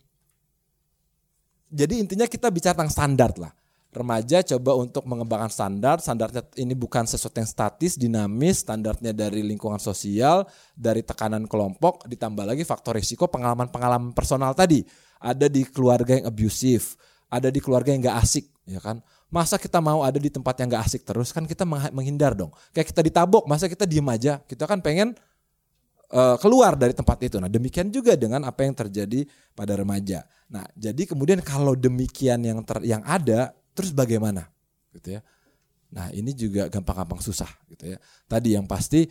jadi 1.75 1.95
intinya 1.99 2.29
kita 2.29 2.53
bicara 2.53 2.79
tentang 2.79 2.93
standar 2.93 3.31
lah. 3.35 3.53
Remaja 3.95 4.43
coba 4.43 4.75
untuk 4.75 5.07
mengembangkan 5.07 5.47
standar, 5.47 6.03
standarnya 6.03 6.43
ini 6.59 6.75
bukan 6.75 7.07
sesuatu 7.07 7.39
yang 7.39 7.47
statis, 7.47 7.95
dinamis, 7.95 8.67
standarnya 8.67 9.15
dari 9.15 9.47
lingkungan 9.47 9.79
sosial, 9.79 10.51
dari 10.75 11.07
tekanan 11.07 11.47
kelompok, 11.47 12.03
ditambah 12.11 12.43
lagi 12.43 12.67
faktor 12.67 12.99
risiko 12.99 13.31
pengalaman-pengalaman 13.31 14.11
personal 14.11 14.51
tadi. 14.51 14.83
Ada 15.23 15.47
di 15.47 15.63
keluarga 15.63 16.19
yang 16.19 16.27
abusive, 16.27 16.99
ada 17.31 17.55
di 17.55 17.63
keluarga 17.63 17.95
yang 17.95 18.03
gak 18.03 18.19
asik, 18.19 18.51
ya 18.67 18.83
kan? 18.83 18.99
Masa 19.31 19.63
kita 19.63 19.79
mau 19.79 20.03
ada 20.03 20.19
di 20.19 20.27
tempat 20.27 20.59
yang 20.59 20.75
gak 20.75 20.91
asik 20.91 21.07
terus, 21.07 21.31
kan 21.31 21.47
kita 21.47 21.63
menghindar 21.95 22.35
dong. 22.35 22.51
Kayak 22.75 22.91
kita 22.91 22.99
ditabok, 22.99 23.47
masa 23.47 23.71
kita 23.71 23.87
diem 23.87 24.11
aja? 24.11 24.43
Kita 24.43 24.67
kan 24.67 24.83
pengen 24.83 25.15
uh, 26.11 26.37
keluar 26.43 26.75
dari 26.75 26.99
tempat 26.99 27.19
itu. 27.23 27.39
Nah, 27.39 27.47
demikian 27.47 27.95
juga 27.95 28.19
dengan 28.19 28.43
apa 28.43 28.67
yang 28.67 28.75
terjadi 28.75 29.23
pada 29.55 29.79
remaja. 29.79 30.27
Nah, 30.51 30.67
jadi 30.75 31.07
kemudian 31.07 31.39
kalau 31.47 31.79
demikian 31.79 32.43
yang 32.43 32.59
ter, 32.67 32.83
yang 32.83 33.01
ada, 33.07 33.55
terus 33.75 33.91
bagaimana? 33.93 34.49
Gitu 34.95 35.19
ya. 35.19 35.21
Nah, 35.95 36.11
ini 36.11 36.35
juga 36.35 36.67
gampang-gampang 36.71 37.23
susah 37.23 37.51
gitu 37.71 37.95
ya. 37.95 37.99
Tadi 38.27 38.55
yang 38.55 38.67
pasti 38.67 39.07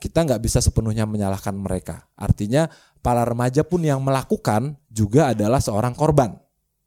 kita 0.00 0.26
nggak 0.26 0.40
bisa 0.42 0.58
sepenuhnya 0.62 1.06
menyalahkan 1.06 1.54
mereka. 1.54 2.06
Artinya 2.14 2.70
para 3.00 3.24
remaja 3.24 3.66
pun 3.66 3.82
yang 3.82 3.98
melakukan 4.02 4.76
juga 4.90 5.34
adalah 5.34 5.58
seorang 5.58 5.94
korban, 5.96 6.36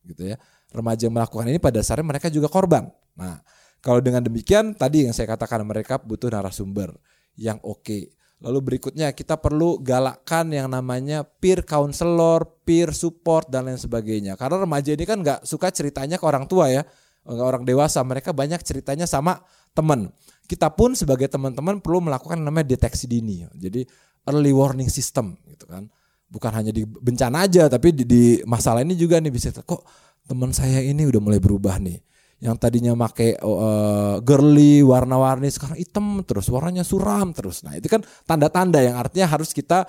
gitu 0.05 0.31
ya. 0.33 0.37
Remaja 0.73 1.05
yang 1.07 1.15
melakukan 1.15 1.45
ini 1.49 1.59
pada 1.61 1.81
dasarnya 1.81 2.05
mereka 2.07 2.27
juga 2.31 2.49
korban. 2.49 2.89
Nah, 3.17 3.41
kalau 3.83 4.01
dengan 4.01 4.25
demikian 4.25 4.73
tadi 4.73 5.05
yang 5.05 5.13
saya 5.13 5.29
katakan 5.29 5.61
mereka 5.63 6.01
butuh 6.01 6.31
narasumber 6.31 6.95
yang 7.37 7.59
oke. 7.61 7.83
Okay 7.83 8.01
Lalu 8.43 8.59
berikutnya 8.59 9.15
kita 9.15 9.39
perlu 9.39 9.79
galakkan 9.79 10.51
yang 10.51 10.67
namanya 10.67 11.23
peer 11.23 11.63
counselor, 11.63 12.43
peer 12.67 12.91
support 12.91 13.47
dan 13.47 13.71
lain 13.71 13.79
sebagainya. 13.79 14.35
Karena 14.35 14.67
remaja 14.67 14.91
ini 14.91 15.07
kan 15.07 15.23
nggak 15.23 15.47
suka 15.47 15.71
ceritanya 15.71 16.19
ke 16.19 16.27
orang 16.27 16.43
tua 16.43 16.67
ya, 16.67 16.83
orang 17.27 17.63
dewasa. 17.63 18.03
Mereka 18.03 18.31
banyak 18.31 18.59
ceritanya 18.63 19.07
sama 19.07 19.39
teman. 19.71 20.11
Kita 20.47 20.71
pun 20.71 20.93
sebagai 20.93 21.27
teman-teman 21.31 21.79
perlu 21.79 22.03
melakukan 22.03 22.39
namanya 22.39 22.75
deteksi 22.75 23.07
dini. 23.07 23.47
Jadi 23.55 23.87
early 24.27 24.51
warning 24.51 24.91
system 24.91 25.39
gitu 25.47 25.67
kan. 25.67 25.87
Bukan 26.27 26.51
hanya 26.51 26.73
di 26.73 26.81
bencana 26.83 27.45
aja, 27.45 27.69
tapi 27.69 27.93
di, 27.93 28.03
di 28.09 28.23
masalah 28.49 28.81
ini 28.81 28.97
juga 28.97 29.21
nih 29.21 29.29
bisa 29.29 29.53
kok 29.53 29.85
teman 30.23 30.55
saya 30.55 30.79
ini 30.81 31.03
udah 31.03 31.21
mulai 31.21 31.39
berubah 31.39 31.77
nih 31.83 31.99
yang 32.43 32.59
tadinya 32.59 32.91
make 32.91 33.39
uh, 33.39 34.19
girly 34.19 34.83
warna-warni 34.83 35.47
sekarang 35.47 35.79
hitam 35.79 36.19
terus 36.27 36.51
warnanya 36.51 36.83
suram 36.83 37.31
terus 37.31 37.63
nah 37.63 37.71
itu 37.71 37.87
kan 37.87 38.03
tanda-tanda 38.27 38.83
yang 38.83 38.99
artinya 38.99 39.31
harus 39.31 39.55
kita 39.55 39.87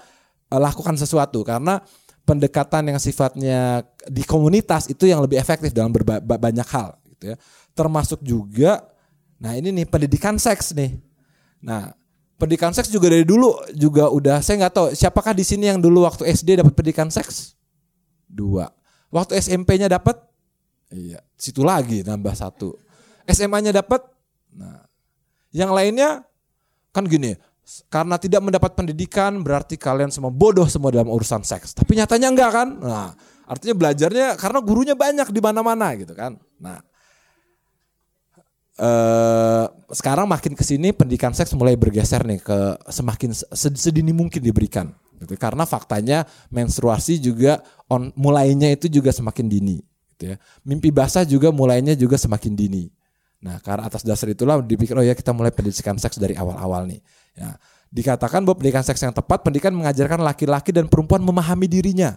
uh, 0.55 0.61
lakukan 0.63 0.95
sesuatu 0.95 1.43
karena 1.43 1.83
pendekatan 2.23 2.95
yang 2.95 2.99
sifatnya 3.03 3.83
di 4.07 4.23
komunitas 4.23 4.87
itu 4.87 5.11
yang 5.11 5.19
lebih 5.21 5.37
efektif 5.37 5.75
dalam 5.75 5.91
banyak 6.23 6.69
hal 6.71 6.95
gitu 7.15 7.35
ya 7.35 7.37
termasuk 7.73 8.21
juga 8.21 8.83
nah 9.39 9.55
ini 9.55 9.71
nih 9.71 9.87
pendidikan 9.87 10.37
seks 10.37 10.75
nih 10.75 10.99
nah 11.63 11.95
pendidikan 12.37 12.75
seks 12.75 12.91
juga 12.91 13.09
dari 13.09 13.25
dulu 13.25 13.55
juga 13.73 14.11
udah 14.11 14.43
saya 14.43 14.67
nggak 14.67 14.75
tahu 14.75 14.87
siapakah 14.93 15.33
di 15.33 15.47
sini 15.47 15.71
yang 15.71 15.81
dulu 15.81 16.05
waktu 16.05 16.27
SD 16.29 16.61
dapat 16.61 16.75
pendidikan 16.75 17.09
seks 17.09 17.55
dua 18.27 18.69
waktu 19.15 19.39
SMP-nya 19.39 19.87
dapat 19.87 20.19
Iya, 20.95 21.19
situ 21.35 21.67
lagi 21.67 22.07
nambah 22.07 22.35
satu. 22.39 22.79
SMA-nya 23.27 23.75
dapat. 23.75 24.05
Nah, 24.55 24.87
yang 25.51 25.75
lainnya 25.75 26.23
kan 26.95 27.03
gini, 27.11 27.35
karena 27.91 28.15
tidak 28.21 28.39
mendapat 28.45 28.79
pendidikan 28.79 29.43
berarti 29.43 29.75
kalian 29.75 30.15
semua 30.15 30.31
bodoh 30.31 30.71
semua 30.71 30.95
dalam 30.95 31.11
urusan 31.11 31.43
seks. 31.43 31.75
Tapi 31.75 31.99
nyatanya 31.99 32.31
enggak 32.31 32.51
kan? 32.55 32.69
Nah, 32.79 33.11
artinya 33.51 33.75
belajarnya 33.75 34.39
karena 34.39 34.59
gurunya 34.63 34.95
banyak 34.95 35.29
di 35.35 35.41
mana-mana 35.43 35.99
gitu 35.99 36.15
kan. 36.15 36.39
Nah, 36.63 36.79
eh, 38.79 39.65
sekarang 39.93 40.27
makin 40.27 40.59
ke 40.59 40.65
sini 40.67 40.91
pendidikan 40.91 41.31
seks 41.31 41.55
mulai 41.55 41.79
bergeser 41.79 42.27
nih 42.27 42.41
ke 42.43 42.59
semakin 42.91 43.31
sedini 43.55 44.11
mungkin 44.11 44.41
diberikan. 44.41 44.91
Gitu. 45.21 45.39
Karena 45.39 45.65
faktanya 45.65 46.27
menstruasi 46.51 47.23
juga 47.23 47.63
on 47.87 48.11
mulainya 48.19 48.75
itu 48.75 48.91
juga 48.91 49.15
semakin 49.15 49.47
dini 49.47 49.79
gitu 50.15 50.35
ya. 50.35 50.37
Mimpi 50.63 50.95
basah 50.95 51.27
juga 51.27 51.51
mulainya 51.51 51.99
juga 51.99 52.15
semakin 52.15 52.55
dini. 52.55 52.87
Nah, 53.45 53.61
karena 53.61 53.91
atas 53.91 54.01
dasar 54.07 54.33
itulah 54.33 54.63
dipikir 54.65 54.97
oh 54.97 55.05
ya 55.05 55.13
kita 55.13 55.37
mulai 55.37 55.53
pendidikan 55.53 56.01
seks 56.01 56.17
dari 56.17 56.33
awal-awal 56.33 56.89
nih. 56.89 57.03
Ya. 57.37 57.59
Dikatakan 57.93 58.43
bahwa 58.43 58.57
pendidikan 58.59 58.83
seks 58.83 59.05
yang 59.05 59.13
tepat, 59.13 59.45
pendidikan 59.45 59.75
mengajarkan 59.77 60.25
laki-laki 60.25 60.73
dan 60.73 60.89
perempuan 60.89 61.21
memahami 61.21 61.69
dirinya. 61.69 62.17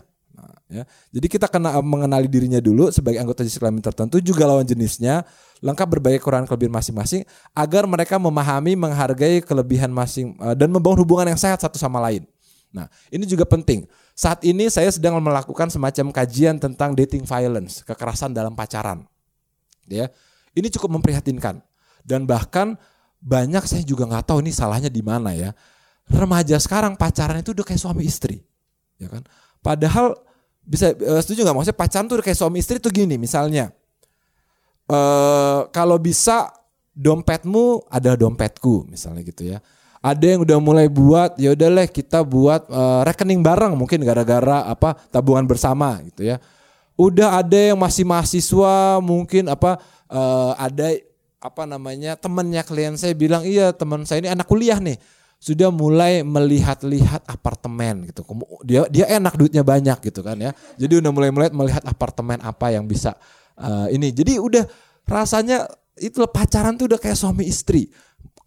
Ya. 0.68 0.84
Jadi 1.16 1.28
kita 1.32 1.48
kena 1.48 1.80
eh, 1.80 1.86
mengenali 1.86 2.28
dirinya 2.28 2.60
dulu 2.60 2.92
sebagai 2.92 3.24
anggota 3.24 3.44
jenis 3.44 3.56
kelamin 3.56 3.80
tertentu, 3.80 4.20
juga 4.20 4.44
lawan 4.44 4.68
jenisnya, 4.68 5.24
lengkap 5.64 5.88
berbagai 5.98 6.20
kekurangan 6.20 6.44
kelebihan 6.44 6.76
masing-masing, 6.76 7.24
agar 7.56 7.88
mereka 7.88 8.20
memahami, 8.20 8.76
menghargai 8.76 9.40
kelebihan 9.40 9.90
masing 9.90 10.36
eh, 10.44 10.56
dan 10.60 10.68
membangun 10.68 11.08
hubungan 11.08 11.32
yang 11.32 11.40
sehat 11.40 11.64
satu 11.64 11.80
sama 11.80 12.04
lain. 12.04 12.28
Nah, 12.76 12.92
ini 13.08 13.24
juga 13.24 13.48
penting. 13.48 13.88
Saat 14.12 14.44
ini 14.44 14.68
saya 14.68 14.92
sedang 14.92 15.16
melakukan 15.24 15.72
semacam 15.72 16.12
kajian 16.12 16.60
tentang 16.60 16.92
dating 16.92 17.24
violence, 17.24 17.80
kekerasan 17.88 18.36
dalam 18.36 18.52
pacaran. 18.52 19.08
Ya, 19.88 20.12
ini 20.52 20.68
cukup 20.68 21.00
memprihatinkan 21.00 21.64
dan 22.04 22.28
bahkan 22.28 22.76
banyak 23.24 23.64
saya 23.64 23.88
juga 23.88 24.04
nggak 24.04 24.26
tahu 24.28 24.44
ini 24.44 24.52
salahnya 24.52 24.92
di 24.92 25.00
mana 25.00 25.32
ya. 25.32 25.56
Remaja 26.12 26.60
sekarang 26.60 27.00
pacaran 27.00 27.40
itu 27.40 27.56
udah 27.56 27.64
kayak 27.64 27.80
suami 27.80 28.04
istri, 28.04 28.44
ya 29.00 29.08
kan? 29.08 29.24
Padahal 29.60 30.16
bisa 30.68 30.92
uh, 30.92 31.22
setuju 31.24 31.48
nggak? 31.48 31.56
Maksudnya 31.56 31.80
pacaran 31.80 32.06
tuh 32.12 32.16
udah 32.20 32.26
kayak 32.28 32.40
suami 32.40 32.60
istri 32.60 32.78
tuh 32.84 32.92
gini 32.92 33.16
misalnya. 33.16 33.72
Uh, 34.88 35.68
kalau 35.72 35.96
bisa 36.00 36.52
dompetmu 36.92 37.88
ada 37.88 38.20
dompetku 38.20 38.84
misalnya 38.92 39.24
gitu 39.24 39.48
ya. 39.48 39.64
Ada 40.04 40.38
yang 40.38 40.46
udah 40.46 40.60
mulai 40.62 40.88
buat 40.92 41.40
ya 41.42 41.56
udahlah 41.56 41.90
kita 41.90 42.22
buat 42.22 42.70
uh, 42.70 43.02
rekening 43.08 43.42
bareng 43.42 43.74
mungkin 43.74 44.04
gara-gara 44.04 44.68
apa 44.68 44.94
tabungan 45.10 45.48
bersama 45.48 46.04
gitu 46.04 46.28
ya. 46.28 46.38
Udah 47.00 47.40
ada 47.40 47.74
yang 47.74 47.80
masih 47.80 48.04
mahasiswa 48.04 49.00
mungkin 49.00 49.48
apa 49.48 49.80
uh, 50.12 50.54
ada 50.60 50.94
apa 51.38 51.64
namanya 51.70 52.18
temennya 52.18 52.66
klien 52.66 52.98
saya 52.98 53.14
bilang 53.14 53.46
iya 53.46 53.70
teman 53.70 54.04
saya 54.04 54.26
ini 54.26 54.30
anak 54.34 54.50
kuliah 54.50 54.82
nih 54.82 54.98
sudah 55.38 55.70
mulai 55.70 56.26
melihat-lihat 56.26 57.30
apartemen 57.30 58.10
gitu. 58.10 58.26
Dia 58.66 58.90
dia 58.90 59.06
enak 59.06 59.38
duitnya 59.38 59.62
banyak 59.62 59.98
gitu 60.10 60.26
kan 60.26 60.38
ya. 60.38 60.52
Jadi 60.76 60.98
udah 60.98 61.12
mulai-mulai 61.14 61.50
melihat 61.54 61.86
apartemen 61.86 62.42
apa 62.42 62.74
yang 62.74 62.90
bisa 62.90 63.14
eh, 63.58 63.94
ini. 63.94 64.10
Jadi 64.10 64.42
udah 64.42 64.66
rasanya 65.06 65.70
itu 65.98 66.22
pacaran 66.30 66.74
tuh 66.78 66.90
udah 66.90 67.00
kayak 67.00 67.18
suami 67.18 67.46
istri. 67.46 67.90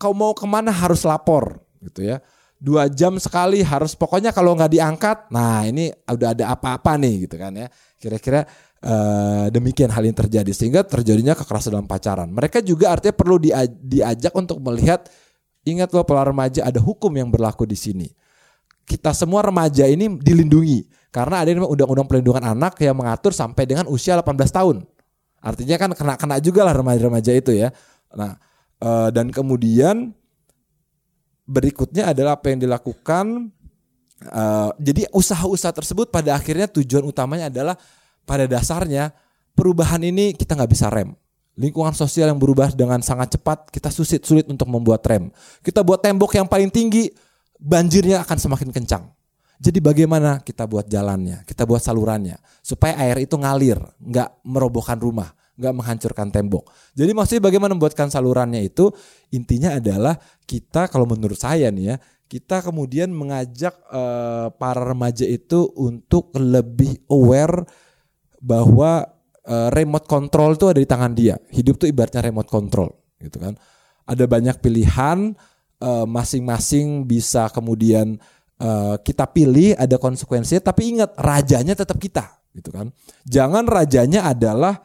Kau 0.00 0.11
mau 0.16 0.35
ke 0.35 0.44
mana 0.44 0.74
harus 0.74 1.07
lapor 1.07 1.62
gitu 1.79 2.05
ya. 2.05 2.18
Dua 2.61 2.92
jam 2.92 3.16
sekali 3.16 3.64
harus 3.64 3.96
pokoknya 3.96 4.37
kalau 4.37 4.53
nggak 4.53 4.68
diangkat, 4.68 5.18
nah 5.33 5.64
ini 5.64 5.88
udah 6.05 6.37
ada 6.37 6.53
apa-apa 6.53 7.00
nih 7.00 7.24
gitu 7.24 7.40
kan 7.40 7.57
ya. 7.57 7.72
Kira-kira 7.96 8.44
eh, 8.83 9.46
demikian 9.48 9.88
hal 9.88 10.05
yang 10.05 10.18
terjadi 10.18 10.53
sehingga 10.53 10.85
terjadinya 10.85 11.33
kekerasan 11.38 11.72
dalam 11.72 11.88
pacaran. 11.88 12.29
Mereka 12.29 12.61
juga 12.61 12.92
artinya 12.92 13.16
perlu 13.16 13.40
dia- 13.40 13.64
diajak 13.64 14.35
untuk 14.37 14.61
melihat 14.61 15.09
Ingat 15.70 15.94
loh 15.94 16.02
para 16.02 16.26
remaja 16.26 16.66
ada 16.66 16.83
hukum 16.83 17.11
yang 17.14 17.30
berlaku 17.30 17.62
di 17.64 17.78
sini. 17.78 18.09
Kita 18.83 19.14
semua 19.14 19.46
remaja 19.46 19.87
ini 19.87 20.11
dilindungi 20.18 20.90
karena 21.14 21.42
ada 21.42 21.48
yang 21.50 21.62
undang-undang 21.62 22.11
pelindungan 22.11 22.42
anak 22.42 22.74
yang 22.83 22.98
mengatur 22.98 23.30
sampai 23.30 23.62
dengan 23.66 23.87
usia 23.87 24.18
18 24.18 24.50
tahun. 24.50 24.83
Artinya 25.38 25.76
kan 25.78 25.90
kena-kena 25.94 26.37
juga 26.42 26.66
lah 26.66 26.74
remaja-remaja 26.74 27.33
itu 27.33 27.54
ya. 27.54 27.70
Nah, 28.12 28.35
eh, 28.83 29.09
dan 29.14 29.30
kemudian 29.30 30.11
berikutnya 31.46 32.11
adalah 32.11 32.38
apa 32.38 32.50
yang 32.50 32.62
dilakukan 32.62 33.50
eh, 34.26 34.70
jadi 34.78 35.06
usaha-usaha 35.14 35.70
tersebut 35.70 36.11
pada 36.11 36.35
akhirnya 36.35 36.66
tujuan 36.66 37.06
utamanya 37.06 37.46
adalah 37.46 37.78
pada 38.26 38.44
dasarnya 38.46 39.14
perubahan 39.54 40.02
ini 40.02 40.35
kita 40.35 40.59
nggak 40.59 40.70
bisa 40.70 40.90
rem. 40.90 41.14
Lingkungan 41.61 41.92
sosial 41.92 42.33
yang 42.33 42.40
berubah 42.40 42.73
dengan 42.73 43.05
sangat 43.05 43.37
cepat, 43.37 43.68
kita 43.68 43.92
sulit 43.92 44.25
sulit 44.25 44.46
untuk 44.49 44.64
membuat 44.73 45.05
rem. 45.05 45.29
Kita 45.61 45.85
buat 45.85 46.01
tembok 46.01 46.33
yang 46.33 46.49
paling 46.49 46.73
tinggi, 46.73 47.12
banjirnya 47.61 48.25
akan 48.25 48.37
semakin 48.40 48.73
kencang. 48.73 49.05
Jadi 49.61 49.77
bagaimana 49.85 50.40
kita 50.40 50.64
buat 50.64 50.88
jalannya, 50.88 51.44
kita 51.44 51.68
buat 51.68 51.85
salurannya, 51.85 52.40
supaya 52.64 52.96
air 53.05 53.29
itu 53.29 53.37
ngalir, 53.37 53.77
nggak 54.01 54.40
merobohkan 54.40 54.96
rumah, 54.96 55.37
nggak 55.61 55.75
menghancurkan 55.77 56.33
tembok. 56.33 56.73
Jadi 56.96 57.12
maksudnya 57.12 57.44
bagaimana 57.44 57.77
membuatkan 57.77 58.09
salurannya 58.09 58.64
itu, 58.64 58.88
intinya 59.29 59.77
adalah 59.77 60.16
kita 60.49 60.88
kalau 60.88 61.05
menurut 61.05 61.37
saya 61.37 61.68
nih 61.68 61.92
ya, 61.92 61.96
kita 62.25 62.64
kemudian 62.64 63.12
mengajak 63.12 63.77
eh, 63.92 64.49
para 64.57 64.81
remaja 64.81 65.29
itu 65.29 65.68
untuk 65.77 66.33
lebih 66.40 67.05
aware 67.12 67.68
bahwa 68.40 69.19
eh, 69.46 69.68
remote 69.72 70.07
control 70.09 70.57
itu 70.59 70.66
ada 70.68 70.81
di 70.81 70.88
tangan 70.88 71.12
dia. 71.12 71.37
Hidup 71.53 71.81
tuh 71.81 71.88
ibaratnya 71.88 72.24
remote 72.24 72.50
control, 72.50 72.90
gitu 73.20 73.40
kan. 73.40 73.57
Ada 74.05 74.24
banyak 74.26 74.59
pilihan, 74.61 75.33
eh, 75.81 76.07
masing-masing 76.07 77.09
bisa 77.09 77.48
kemudian 77.53 78.20
eh, 78.61 78.96
kita 79.00 79.24
pilih, 79.33 79.72
ada 79.81 79.96
konsekuensinya. 79.96 80.61
Tapi 80.61 80.83
ingat, 80.96 81.16
rajanya 81.16 81.72
tetap 81.72 81.96
kita, 81.96 82.29
gitu 82.53 82.68
kan. 82.68 82.92
Jangan 83.24 83.64
rajanya 83.64 84.29
adalah 84.29 84.85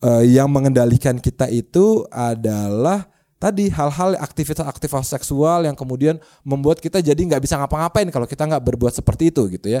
eh, 0.00 0.30
yang 0.30 0.46
mengendalikan 0.46 1.18
kita 1.18 1.50
itu 1.50 2.06
adalah 2.08 3.10
tadi 3.40 3.72
hal-hal 3.72 4.20
aktivitas-aktivitas 4.20 5.16
seksual 5.16 5.64
yang 5.64 5.72
kemudian 5.72 6.20
membuat 6.44 6.78
kita 6.78 7.00
jadi 7.00 7.16
nggak 7.16 7.40
bisa 7.40 7.56
ngapa-ngapain 7.56 8.12
kalau 8.12 8.28
kita 8.28 8.44
nggak 8.44 8.60
berbuat 8.60 8.92
seperti 8.92 9.32
itu 9.32 9.48
gitu 9.48 9.80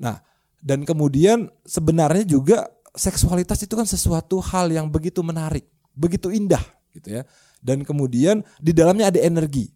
Nah, 0.00 0.24
dan 0.64 0.88
kemudian 0.88 1.52
sebenarnya 1.68 2.24
juga 2.24 2.64
seksualitas 2.94 3.58
itu 3.66 3.74
kan 3.74 3.84
sesuatu 3.84 4.38
hal 4.38 4.70
yang 4.70 4.86
begitu 4.86 5.20
menarik, 5.20 5.66
begitu 5.92 6.30
indah 6.30 6.62
gitu 6.94 7.20
ya. 7.20 7.22
Dan 7.58 7.82
kemudian 7.82 8.46
di 8.62 8.70
dalamnya 8.70 9.10
ada 9.10 9.20
energi. 9.20 9.68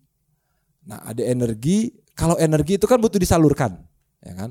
Nah, 0.89 1.05
ada 1.05 1.21
energi, 1.21 1.93
kalau 2.17 2.39
energi 2.41 2.81
itu 2.81 2.89
kan 2.89 2.97
butuh 2.97 3.21
disalurkan, 3.21 3.77
ya 4.25 4.33
kan? 4.33 4.51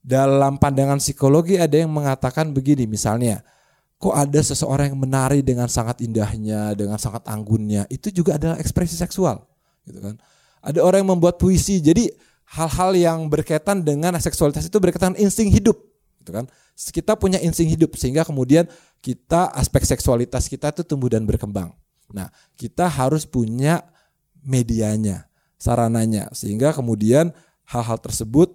Dalam 0.00 0.56
pandangan 0.56 1.00
psikologi 1.00 1.56
ada 1.60 1.76
yang 1.76 1.92
mengatakan 1.92 2.52
begini 2.52 2.84
misalnya, 2.88 3.44
kok 4.00 4.16
ada 4.16 4.40
seseorang 4.40 4.92
yang 4.92 5.00
menari 5.00 5.44
dengan 5.44 5.68
sangat 5.68 6.00
indahnya, 6.00 6.72
dengan 6.72 6.96
sangat 6.96 7.24
anggunnya, 7.28 7.84
itu 7.92 8.08
juga 8.08 8.40
adalah 8.40 8.56
ekspresi 8.56 8.96
seksual, 8.96 9.44
gitu 9.84 10.00
kan. 10.00 10.16
Ada 10.60 10.80
orang 10.80 11.04
yang 11.04 11.16
membuat 11.16 11.36
puisi, 11.40 11.80
jadi 11.84 12.08
hal-hal 12.56 12.96
yang 12.96 13.18
berkaitan 13.28 13.84
dengan 13.84 14.16
seksualitas 14.20 14.64
itu 14.68 14.76
berkaitan 14.80 15.16
insting 15.20 15.52
hidup, 15.52 15.76
gitu 16.20 16.30
kan. 16.30 16.44
Kita 16.76 17.16
punya 17.16 17.40
insting 17.40 17.68
hidup 17.72 17.96
sehingga 17.96 18.22
kemudian 18.22 18.68
kita 19.00 19.50
aspek 19.56 19.82
seksualitas 19.88 20.46
kita 20.46 20.70
itu 20.70 20.84
tumbuh 20.84 21.08
dan 21.08 21.24
berkembang. 21.24 21.72
Nah, 22.12 22.28
kita 22.54 22.86
harus 22.86 23.24
punya 23.24 23.80
medianya, 24.44 25.28
sarananya 25.56 26.28
sehingga 26.36 26.76
kemudian 26.76 27.32
hal-hal 27.68 27.98
tersebut 28.00 28.52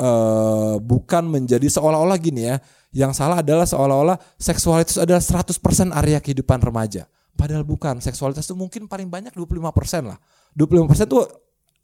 eh, 0.00 0.76
bukan 0.80 1.28
menjadi 1.28 1.68
seolah-olah 1.68 2.18
gini 2.18 2.48
ya. 2.48 2.56
Yang 2.92 3.24
salah 3.24 3.40
adalah 3.40 3.64
seolah-olah 3.64 4.20
seksualitas 4.36 5.00
adalah 5.00 5.24
100% 5.24 5.96
area 5.96 6.20
kehidupan 6.20 6.60
remaja. 6.60 7.08
Padahal 7.32 7.64
bukan, 7.64 8.04
seksualitas 8.04 8.44
itu 8.44 8.52
mungkin 8.52 8.84
paling 8.84 9.08
banyak 9.08 9.32
25% 9.32 10.04
lah. 10.04 10.20
25% 10.52 11.08
itu 11.08 11.24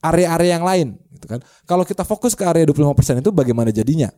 area-area 0.05 0.61
yang 0.61 0.64
lain 0.69 0.88
gitu 1.17 1.27
kan. 1.27 1.41
Kalau 1.67 1.83
kita 1.83 2.05
fokus 2.07 2.37
ke 2.37 2.47
area 2.47 2.69
25% 2.69 3.25
itu 3.25 3.31
bagaimana 3.35 3.75
jadinya? 3.75 4.12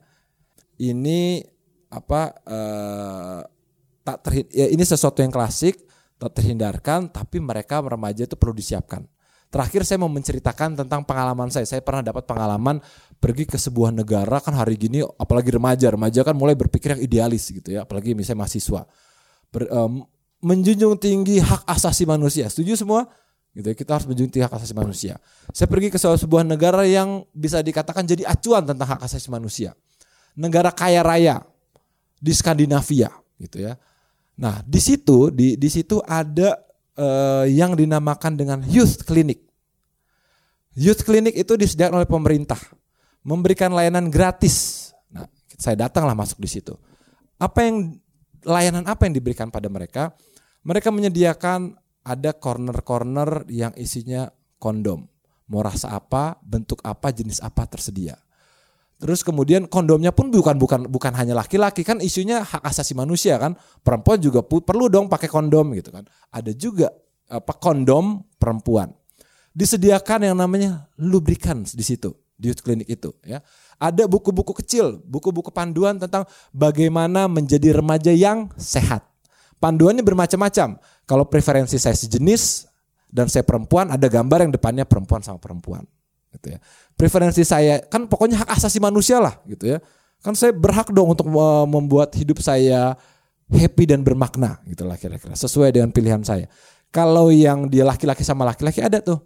Ini 0.80 1.44
apa 1.92 2.32
eh, 2.48 3.40
tak 4.00 4.18
terhin 4.24 4.46
ya 4.48 4.66
ini 4.70 4.80
sesuatu 4.80 5.20
yang 5.20 5.34
klasik 5.34 5.84
tak 6.16 6.32
terhindarkan 6.40 7.12
tapi 7.12 7.36
mereka 7.42 7.84
remaja 7.84 8.24
itu 8.24 8.36
perlu 8.36 8.56
disiapkan. 8.56 9.04
Terakhir 9.50 9.82
saya 9.82 9.98
mau 9.98 10.06
menceritakan 10.06 10.78
tentang 10.78 11.02
pengalaman 11.02 11.50
saya. 11.50 11.66
Saya 11.66 11.82
pernah 11.82 12.06
dapat 12.06 12.22
pengalaman 12.22 12.78
pergi 13.18 13.50
ke 13.50 13.58
sebuah 13.58 13.90
negara 13.90 14.38
kan 14.38 14.54
hari 14.54 14.78
gini 14.78 15.02
apalagi 15.02 15.50
remaja, 15.50 15.90
remaja 15.90 16.22
kan 16.22 16.38
mulai 16.38 16.54
berpikir 16.54 16.94
yang 16.94 17.02
idealis 17.02 17.50
gitu 17.50 17.74
ya, 17.74 17.82
apalagi 17.82 18.14
misalnya 18.14 18.46
mahasiswa. 18.46 18.86
Ber- 19.50 19.66
em, 19.66 20.06
menjunjung 20.38 20.94
tinggi 21.02 21.42
hak 21.42 21.66
asasi 21.66 22.06
manusia. 22.06 22.46
Setuju 22.46 22.78
semua? 22.78 23.10
Gitu 23.50 23.66
ya, 23.66 23.74
kita 23.74 23.98
harus 23.98 24.06
menjunjung 24.06 24.38
tinggi 24.38 24.46
hak 24.46 24.54
asasi 24.54 24.74
manusia. 24.78 25.18
Saya 25.50 25.66
pergi 25.66 25.90
ke 25.90 25.98
sebuah 25.98 26.46
negara 26.46 26.86
yang 26.86 27.26
bisa 27.34 27.58
dikatakan 27.58 28.06
jadi 28.06 28.30
acuan 28.30 28.62
tentang 28.62 28.86
hak 28.86 29.02
asasi 29.02 29.34
manusia. 29.34 29.74
Negara 30.38 30.70
kaya 30.70 31.02
raya 31.02 31.42
di 32.20 32.32
Skandinavia 32.36 33.10
gitu 33.40 33.64
ya. 33.64 33.74
Nah, 34.40 34.64
di 34.64 34.80
situ 34.80 35.28
di 35.32 35.56
di 35.56 35.68
situ 35.68 36.00
ada 36.04 36.56
eh, 36.96 37.52
yang 37.52 37.76
dinamakan 37.76 38.36
dengan 38.36 38.58
youth 38.64 39.04
clinic. 39.04 39.40
Youth 40.76 41.02
clinic 41.02 41.34
itu 41.34 41.58
disediakan 41.58 42.00
oleh 42.00 42.08
pemerintah, 42.08 42.60
memberikan 43.26 43.74
layanan 43.74 44.08
gratis. 44.08 44.88
Nah, 45.10 45.26
saya 45.58 45.88
datanglah 45.88 46.14
masuk 46.14 46.38
di 46.40 46.48
situ. 46.48 46.72
Apa 47.36 47.66
yang 47.66 47.98
layanan 48.46 48.86
apa 48.86 49.04
yang 49.08 49.16
diberikan 49.16 49.50
pada 49.50 49.66
mereka? 49.66 50.14
Mereka 50.64 50.92
menyediakan 50.92 51.74
ada 52.04 52.30
corner-corner 52.36 53.48
yang 53.48 53.72
isinya 53.76 54.28
kondom. 54.60 55.08
Mau 55.50 55.60
rasa 55.64 55.90
apa, 55.90 56.38
bentuk 56.44 56.78
apa, 56.86 57.10
jenis 57.10 57.42
apa 57.42 57.66
tersedia. 57.66 58.14
Terus 59.00 59.24
kemudian 59.24 59.64
kondomnya 59.64 60.12
pun 60.12 60.28
bukan 60.28 60.60
bukan 60.60 60.80
bukan 60.92 61.12
hanya 61.16 61.32
laki-laki 61.32 61.80
kan 61.80 62.04
isunya 62.04 62.44
hak 62.44 62.60
asasi 62.60 62.92
manusia 62.92 63.40
kan. 63.40 63.56
Perempuan 63.80 64.20
juga 64.20 64.44
perlu 64.44 64.92
dong 64.92 65.08
pakai 65.08 65.24
kondom 65.24 65.72
gitu 65.72 65.88
kan. 65.88 66.04
Ada 66.28 66.52
juga 66.52 66.92
apa 67.32 67.56
kondom 67.56 68.20
perempuan. 68.36 68.92
Disediakan 69.56 70.28
yang 70.28 70.36
namanya 70.36 70.84
lubricants 71.00 71.72
di 71.72 71.80
situ 71.80 72.12
di 72.36 72.52
clinic 72.52 72.92
itu 72.92 73.16
ya. 73.24 73.40
Ada 73.80 74.04
buku-buku 74.04 74.52
kecil, 74.60 75.00
buku-buku 75.00 75.48
panduan 75.48 75.96
tentang 75.96 76.28
bagaimana 76.52 77.24
menjadi 77.24 77.80
remaja 77.80 78.12
yang 78.12 78.52
sehat. 78.60 79.00
Panduannya 79.56 80.04
bermacam-macam. 80.04 80.76
Kalau 81.08 81.24
preferensi 81.24 81.80
saya 81.80 81.96
sejenis 81.96 82.68
dan 83.08 83.32
saya 83.32 83.48
perempuan 83.48 83.88
ada 83.88 84.04
gambar 84.12 84.44
yang 84.44 84.52
depannya 84.52 84.84
perempuan 84.84 85.24
sama 85.24 85.40
perempuan 85.40 85.88
gitu 86.36 86.56
ya. 86.56 86.58
Preferensi 86.94 87.42
saya 87.42 87.82
kan 87.86 88.06
pokoknya 88.06 88.44
hak 88.44 88.50
asasi 88.56 88.78
manusia 88.78 89.18
lah 89.18 89.38
gitu 89.48 89.76
ya. 89.76 89.78
Kan 90.20 90.36
saya 90.36 90.52
berhak 90.52 90.92
dong 90.92 91.16
untuk 91.16 91.26
membuat 91.66 92.12
hidup 92.12 92.44
saya 92.44 92.94
happy 93.50 93.88
dan 93.90 94.06
bermakna 94.06 94.62
gitu 94.68 94.86
lah 94.86 94.94
kira-kira 94.94 95.34
sesuai 95.34 95.74
dengan 95.74 95.90
pilihan 95.90 96.22
saya. 96.22 96.46
Kalau 96.90 97.30
yang 97.30 97.70
dia 97.70 97.86
laki-laki 97.86 98.22
sama 98.26 98.46
laki-laki 98.46 98.82
ada 98.82 98.98
tuh. 99.02 99.22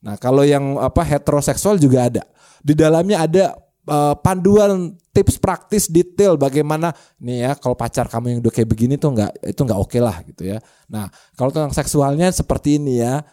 Nah, 0.00 0.16
kalau 0.16 0.44
yang 0.44 0.80
apa 0.80 1.04
heteroseksual 1.04 1.76
juga 1.76 2.08
ada. 2.08 2.22
Di 2.60 2.76
dalamnya 2.76 3.24
ada 3.24 3.44
eh, 3.88 4.14
panduan 4.20 4.96
tips 5.12 5.40
praktis 5.40 5.88
detail 5.88 6.38
bagaimana 6.38 6.92
nih 7.18 7.50
ya 7.50 7.50
kalau 7.58 7.74
pacar 7.74 8.06
kamu 8.06 8.36
yang 8.36 8.38
udah 8.44 8.52
kayak 8.52 8.68
begini 8.68 8.94
tuh 8.94 9.10
nggak 9.16 9.50
itu 9.50 9.60
nggak 9.60 9.80
oke 9.80 9.98
lah 10.00 10.16
gitu 10.24 10.42
ya. 10.56 10.58
Nah, 10.88 11.08
kalau 11.36 11.52
tentang 11.52 11.72
seksualnya 11.72 12.32
seperti 12.32 12.80
ini 12.80 13.00
ya, 13.00 13.24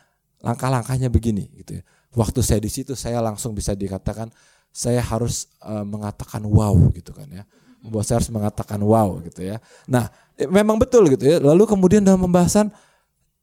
langkah-langkahnya 0.44 1.08
begini 1.12 1.52
gitu 1.60 1.80
ya. 1.80 1.84
Waktu 2.18 2.42
saya 2.42 2.58
di 2.58 2.74
situ 2.74 2.98
saya 2.98 3.22
langsung 3.22 3.54
bisa 3.54 3.78
dikatakan 3.78 4.34
saya 4.74 5.06
harus 5.06 5.46
eh, 5.62 5.86
mengatakan 5.86 6.42
wow 6.50 6.74
gitu 6.98 7.14
kan 7.14 7.30
ya. 7.30 7.46
Membuat 7.86 8.10
saya 8.10 8.18
harus 8.18 8.34
mengatakan 8.34 8.82
wow 8.82 9.22
gitu 9.22 9.46
ya. 9.46 9.62
Nah, 9.86 10.10
eh, 10.34 10.50
memang 10.50 10.82
betul 10.82 11.06
gitu 11.14 11.30
ya. 11.30 11.38
Lalu 11.38 11.70
kemudian 11.70 12.02
dalam 12.02 12.26
pembahasan 12.26 12.74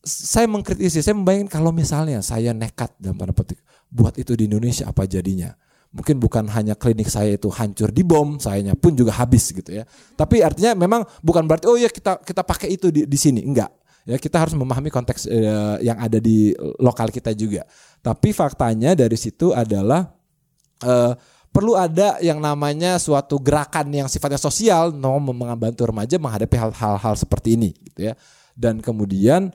saya 0.05 0.51
mengkritisi, 0.51 1.01
saya 1.01 1.17
membayangkan 1.17 1.49
kalau 1.49 1.71
misalnya 1.71 2.21
saya 2.21 2.53
nekat 2.53 2.93
dalam 3.01 3.17
tanda 3.17 3.33
petik 3.33 3.63
buat 3.89 4.19
itu 4.19 4.35
di 4.35 4.51
Indonesia 4.51 4.91
apa 4.91 5.07
jadinya? 5.07 5.55
Mungkin 5.95 6.19
bukan 6.19 6.51
hanya 6.51 6.75
klinik 6.75 7.07
saya 7.07 7.39
itu 7.39 7.47
hancur 7.55 7.95
di 7.95 8.03
bom, 8.03 8.43
sayanya 8.43 8.75
pun 8.75 8.99
juga 8.99 9.15
habis 9.15 9.55
gitu 9.55 9.71
ya. 9.71 9.87
Tapi 10.19 10.43
artinya 10.43 10.75
memang 10.75 11.07
bukan 11.23 11.47
berarti 11.47 11.71
oh 11.71 11.79
ya 11.79 11.87
kita 11.87 12.19
kita 12.19 12.43
pakai 12.43 12.75
itu 12.75 12.91
di, 12.91 13.07
di 13.07 13.15
sini, 13.15 13.47
enggak. 13.47 13.71
Ya 14.05 14.21
kita 14.21 14.37
harus 14.37 14.53
memahami 14.53 14.93
konteks 14.93 15.25
eh, 15.27 15.77
yang 15.81 15.97
ada 15.97 16.21
di 16.21 16.53
lokal 16.77 17.09
kita 17.09 17.33
juga. 17.33 17.65
Tapi 18.05 18.37
faktanya 18.37 18.93
dari 18.93 19.17
situ 19.17 19.57
adalah 19.57 20.13
eh, 20.85 21.13
perlu 21.55 21.79
ada 21.79 22.19
yang 22.19 22.43
namanya 22.43 22.99
suatu 22.99 23.39
gerakan 23.39 23.87
yang 23.95 24.11
sifatnya 24.11 24.43
sosial, 24.43 24.91
no, 24.91 25.23
membantu 25.23 25.87
remaja 25.87 26.19
menghadapi 26.19 26.57
hal-hal 26.75 27.15
seperti 27.15 27.55
ini, 27.55 27.71
gitu 27.79 28.11
ya. 28.11 28.19
Dan 28.59 28.83
kemudian 28.83 29.55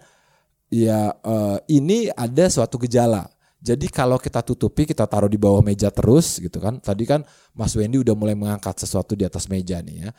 ya 0.71 1.11
uh, 1.25 1.59
ini 1.67 2.07
ada 2.15 2.47
suatu 2.47 2.79
gejala. 2.79 3.27
Jadi 3.59 3.91
kalau 3.91 4.15
kita 4.15 4.39
tutupi, 4.39 4.87
kita 4.87 5.03
taruh 5.03 5.27
di 5.27 5.35
bawah 5.35 5.59
meja 5.59 5.91
terus 5.91 6.39
gitu 6.39 6.63
kan. 6.63 6.79
Tadi 6.79 7.03
kan 7.03 7.27
Mas 7.51 7.75
Wendy 7.75 7.99
udah 7.99 8.15
mulai 8.15 8.31
mengangkat 8.31 8.79
sesuatu 8.79 9.19
di 9.19 9.27
atas 9.27 9.51
meja 9.51 9.83
nih 9.83 10.07
ya. 10.07 10.09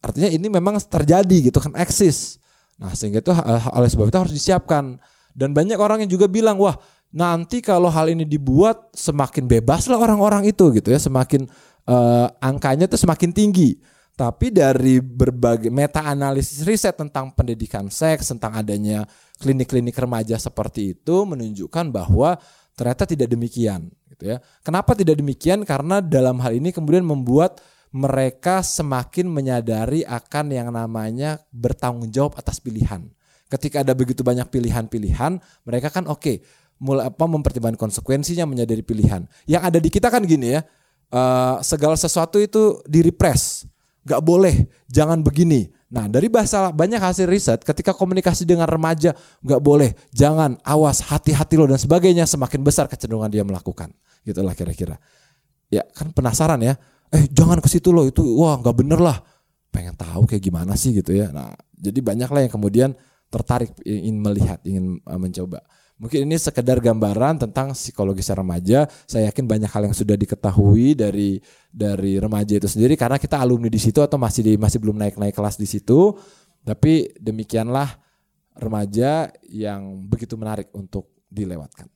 Artinya 0.00 0.32
ini 0.32 0.48
memang 0.48 0.80
terjadi 0.80 1.52
gitu 1.52 1.60
kan 1.60 1.76
eksis. 1.76 2.40
Nah 2.76 2.92
sehingga 2.92 3.24
itu 3.24 3.32
oleh 3.72 3.88
sebab 3.88 4.08
itu 4.08 4.18
harus 4.18 4.34
disiapkan. 4.34 5.00
Dan 5.36 5.52
banyak 5.52 5.76
orang 5.76 6.04
yang 6.04 6.10
juga 6.12 6.28
bilang, 6.28 6.56
wah 6.56 6.76
nanti 7.12 7.60
kalau 7.60 7.92
hal 7.92 8.08
ini 8.08 8.24
dibuat 8.24 8.92
semakin 8.96 9.44
bebas 9.44 9.88
lah 9.88 10.00
orang-orang 10.00 10.48
itu 10.48 10.72
gitu 10.72 10.88
ya. 10.92 11.00
Semakin 11.00 11.44
uh, 11.88 12.28
angkanya 12.40 12.88
itu 12.88 12.96
semakin 12.96 13.30
tinggi. 13.32 13.76
Tapi 14.16 14.48
dari 14.48 14.96
berbagai 14.96 15.68
meta 15.68 16.00
analisis 16.00 16.64
riset 16.64 16.96
tentang 16.96 17.36
pendidikan 17.36 17.92
seks, 17.92 18.32
tentang 18.32 18.56
adanya 18.56 19.04
klinik-klinik 19.36 19.92
remaja 19.92 20.40
seperti 20.40 20.96
itu 20.96 21.28
menunjukkan 21.28 21.92
bahwa 21.92 22.40
ternyata 22.72 23.04
tidak 23.04 23.28
demikian 23.28 23.92
gitu 24.08 24.32
ya. 24.32 24.40
Kenapa 24.64 24.96
tidak 24.96 25.20
demikian? 25.20 25.68
Karena 25.68 26.00
dalam 26.00 26.40
hal 26.40 26.56
ini 26.56 26.72
kemudian 26.72 27.04
membuat 27.04 27.60
mereka 27.96 28.60
semakin 28.60 29.24
menyadari 29.24 30.04
akan 30.04 30.52
yang 30.52 30.68
namanya 30.68 31.40
bertanggung 31.48 32.12
jawab 32.12 32.36
atas 32.36 32.60
pilihan. 32.60 33.08
Ketika 33.48 33.80
ada 33.80 33.96
begitu 33.96 34.20
banyak 34.20 34.52
pilihan-pilihan, 34.52 35.40
mereka 35.64 35.88
kan 35.88 36.04
oke, 36.04 36.20
okay, 36.20 36.36
mulai 36.76 37.08
apa 37.08 37.24
mempertimbangkan 37.24 37.88
konsekuensinya 37.88 38.44
menyadari 38.44 38.84
pilihan. 38.84 39.24
Yang 39.48 39.62
ada 39.64 39.78
di 39.80 39.88
kita 39.88 40.12
kan 40.12 40.28
gini 40.28 40.58
ya, 40.58 40.60
uh, 41.08 41.56
segala 41.64 41.96
sesuatu 41.96 42.36
itu 42.36 42.84
direpress, 42.84 43.64
gak 44.04 44.20
boleh, 44.20 44.68
jangan 44.92 45.24
begini. 45.24 45.72
Nah 45.86 46.10
dari 46.10 46.28
bahasa 46.28 46.68
banyak 46.74 46.98
hasil 46.98 47.30
riset 47.30 47.62
ketika 47.62 47.94
komunikasi 47.94 48.42
dengan 48.42 48.66
remaja 48.66 49.14
nggak 49.40 49.62
boleh, 49.62 49.94
jangan, 50.10 50.58
awas, 50.66 51.00
hati-hati 51.00 51.54
lo 51.54 51.70
dan 51.70 51.78
sebagainya 51.78 52.26
semakin 52.26 52.60
besar 52.60 52.90
kecenderungan 52.90 53.30
dia 53.30 53.46
melakukan. 53.46 53.94
Gitulah 54.26 54.52
kira-kira. 54.58 54.98
Ya 55.70 55.86
kan 55.94 56.10
penasaran 56.10 56.58
ya, 56.58 56.74
eh 57.12 57.24
jangan 57.30 57.58
ke 57.62 57.68
situ 57.70 57.94
lo 57.94 58.06
itu, 58.06 58.22
wah 58.38 58.58
nggak 58.58 58.76
bener 58.76 59.00
lah. 59.00 59.18
Pengen 59.70 59.94
tahu 59.94 60.24
kayak 60.24 60.42
gimana 60.42 60.72
sih 60.74 60.96
gitu 60.96 61.12
ya. 61.12 61.30
Nah 61.30 61.52
jadi 61.76 62.00
banyak 62.00 62.30
lah 62.32 62.40
yang 62.46 62.52
kemudian 62.52 62.90
tertarik 63.28 63.74
ingin 63.84 64.16
melihat, 64.22 64.58
ingin 64.64 65.02
uh, 65.04 65.20
mencoba. 65.20 65.60
Mungkin 65.96 66.28
ini 66.28 66.36
sekedar 66.36 66.76
gambaran 66.76 67.40
tentang 67.40 67.72
psikologi 67.72 68.20
remaja. 68.28 68.84
Saya 69.08 69.32
yakin 69.32 69.48
banyak 69.48 69.70
hal 69.72 69.88
yang 69.88 69.96
sudah 69.96 70.12
diketahui 70.12 70.92
dari 70.92 71.40
dari 71.72 72.20
remaja 72.20 72.60
itu 72.60 72.68
sendiri 72.68 73.00
karena 73.00 73.16
kita 73.16 73.40
alumni 73.40 73.72
di 73.72 73.80
situ 73.80 74.04
atau 74.04 74.20
masih 74.20 74.44
di, 74.44 74.52
masih 74.60 74.76
belum 74.76 75.00
naik-naik 75.00 75.32
kelas 75.32 75.56
di 75.56 75.64
situ. 75.64 76.12
Tapi 76.68 77.16
demikianlah 77.16 77.96
remaja 78.60 79.32
yang 79.48 80.04
begitu 80.04 80.36
menarik 80.36 80.68
untuk 80.76 81.16
dilewatkan. 81.32 81.88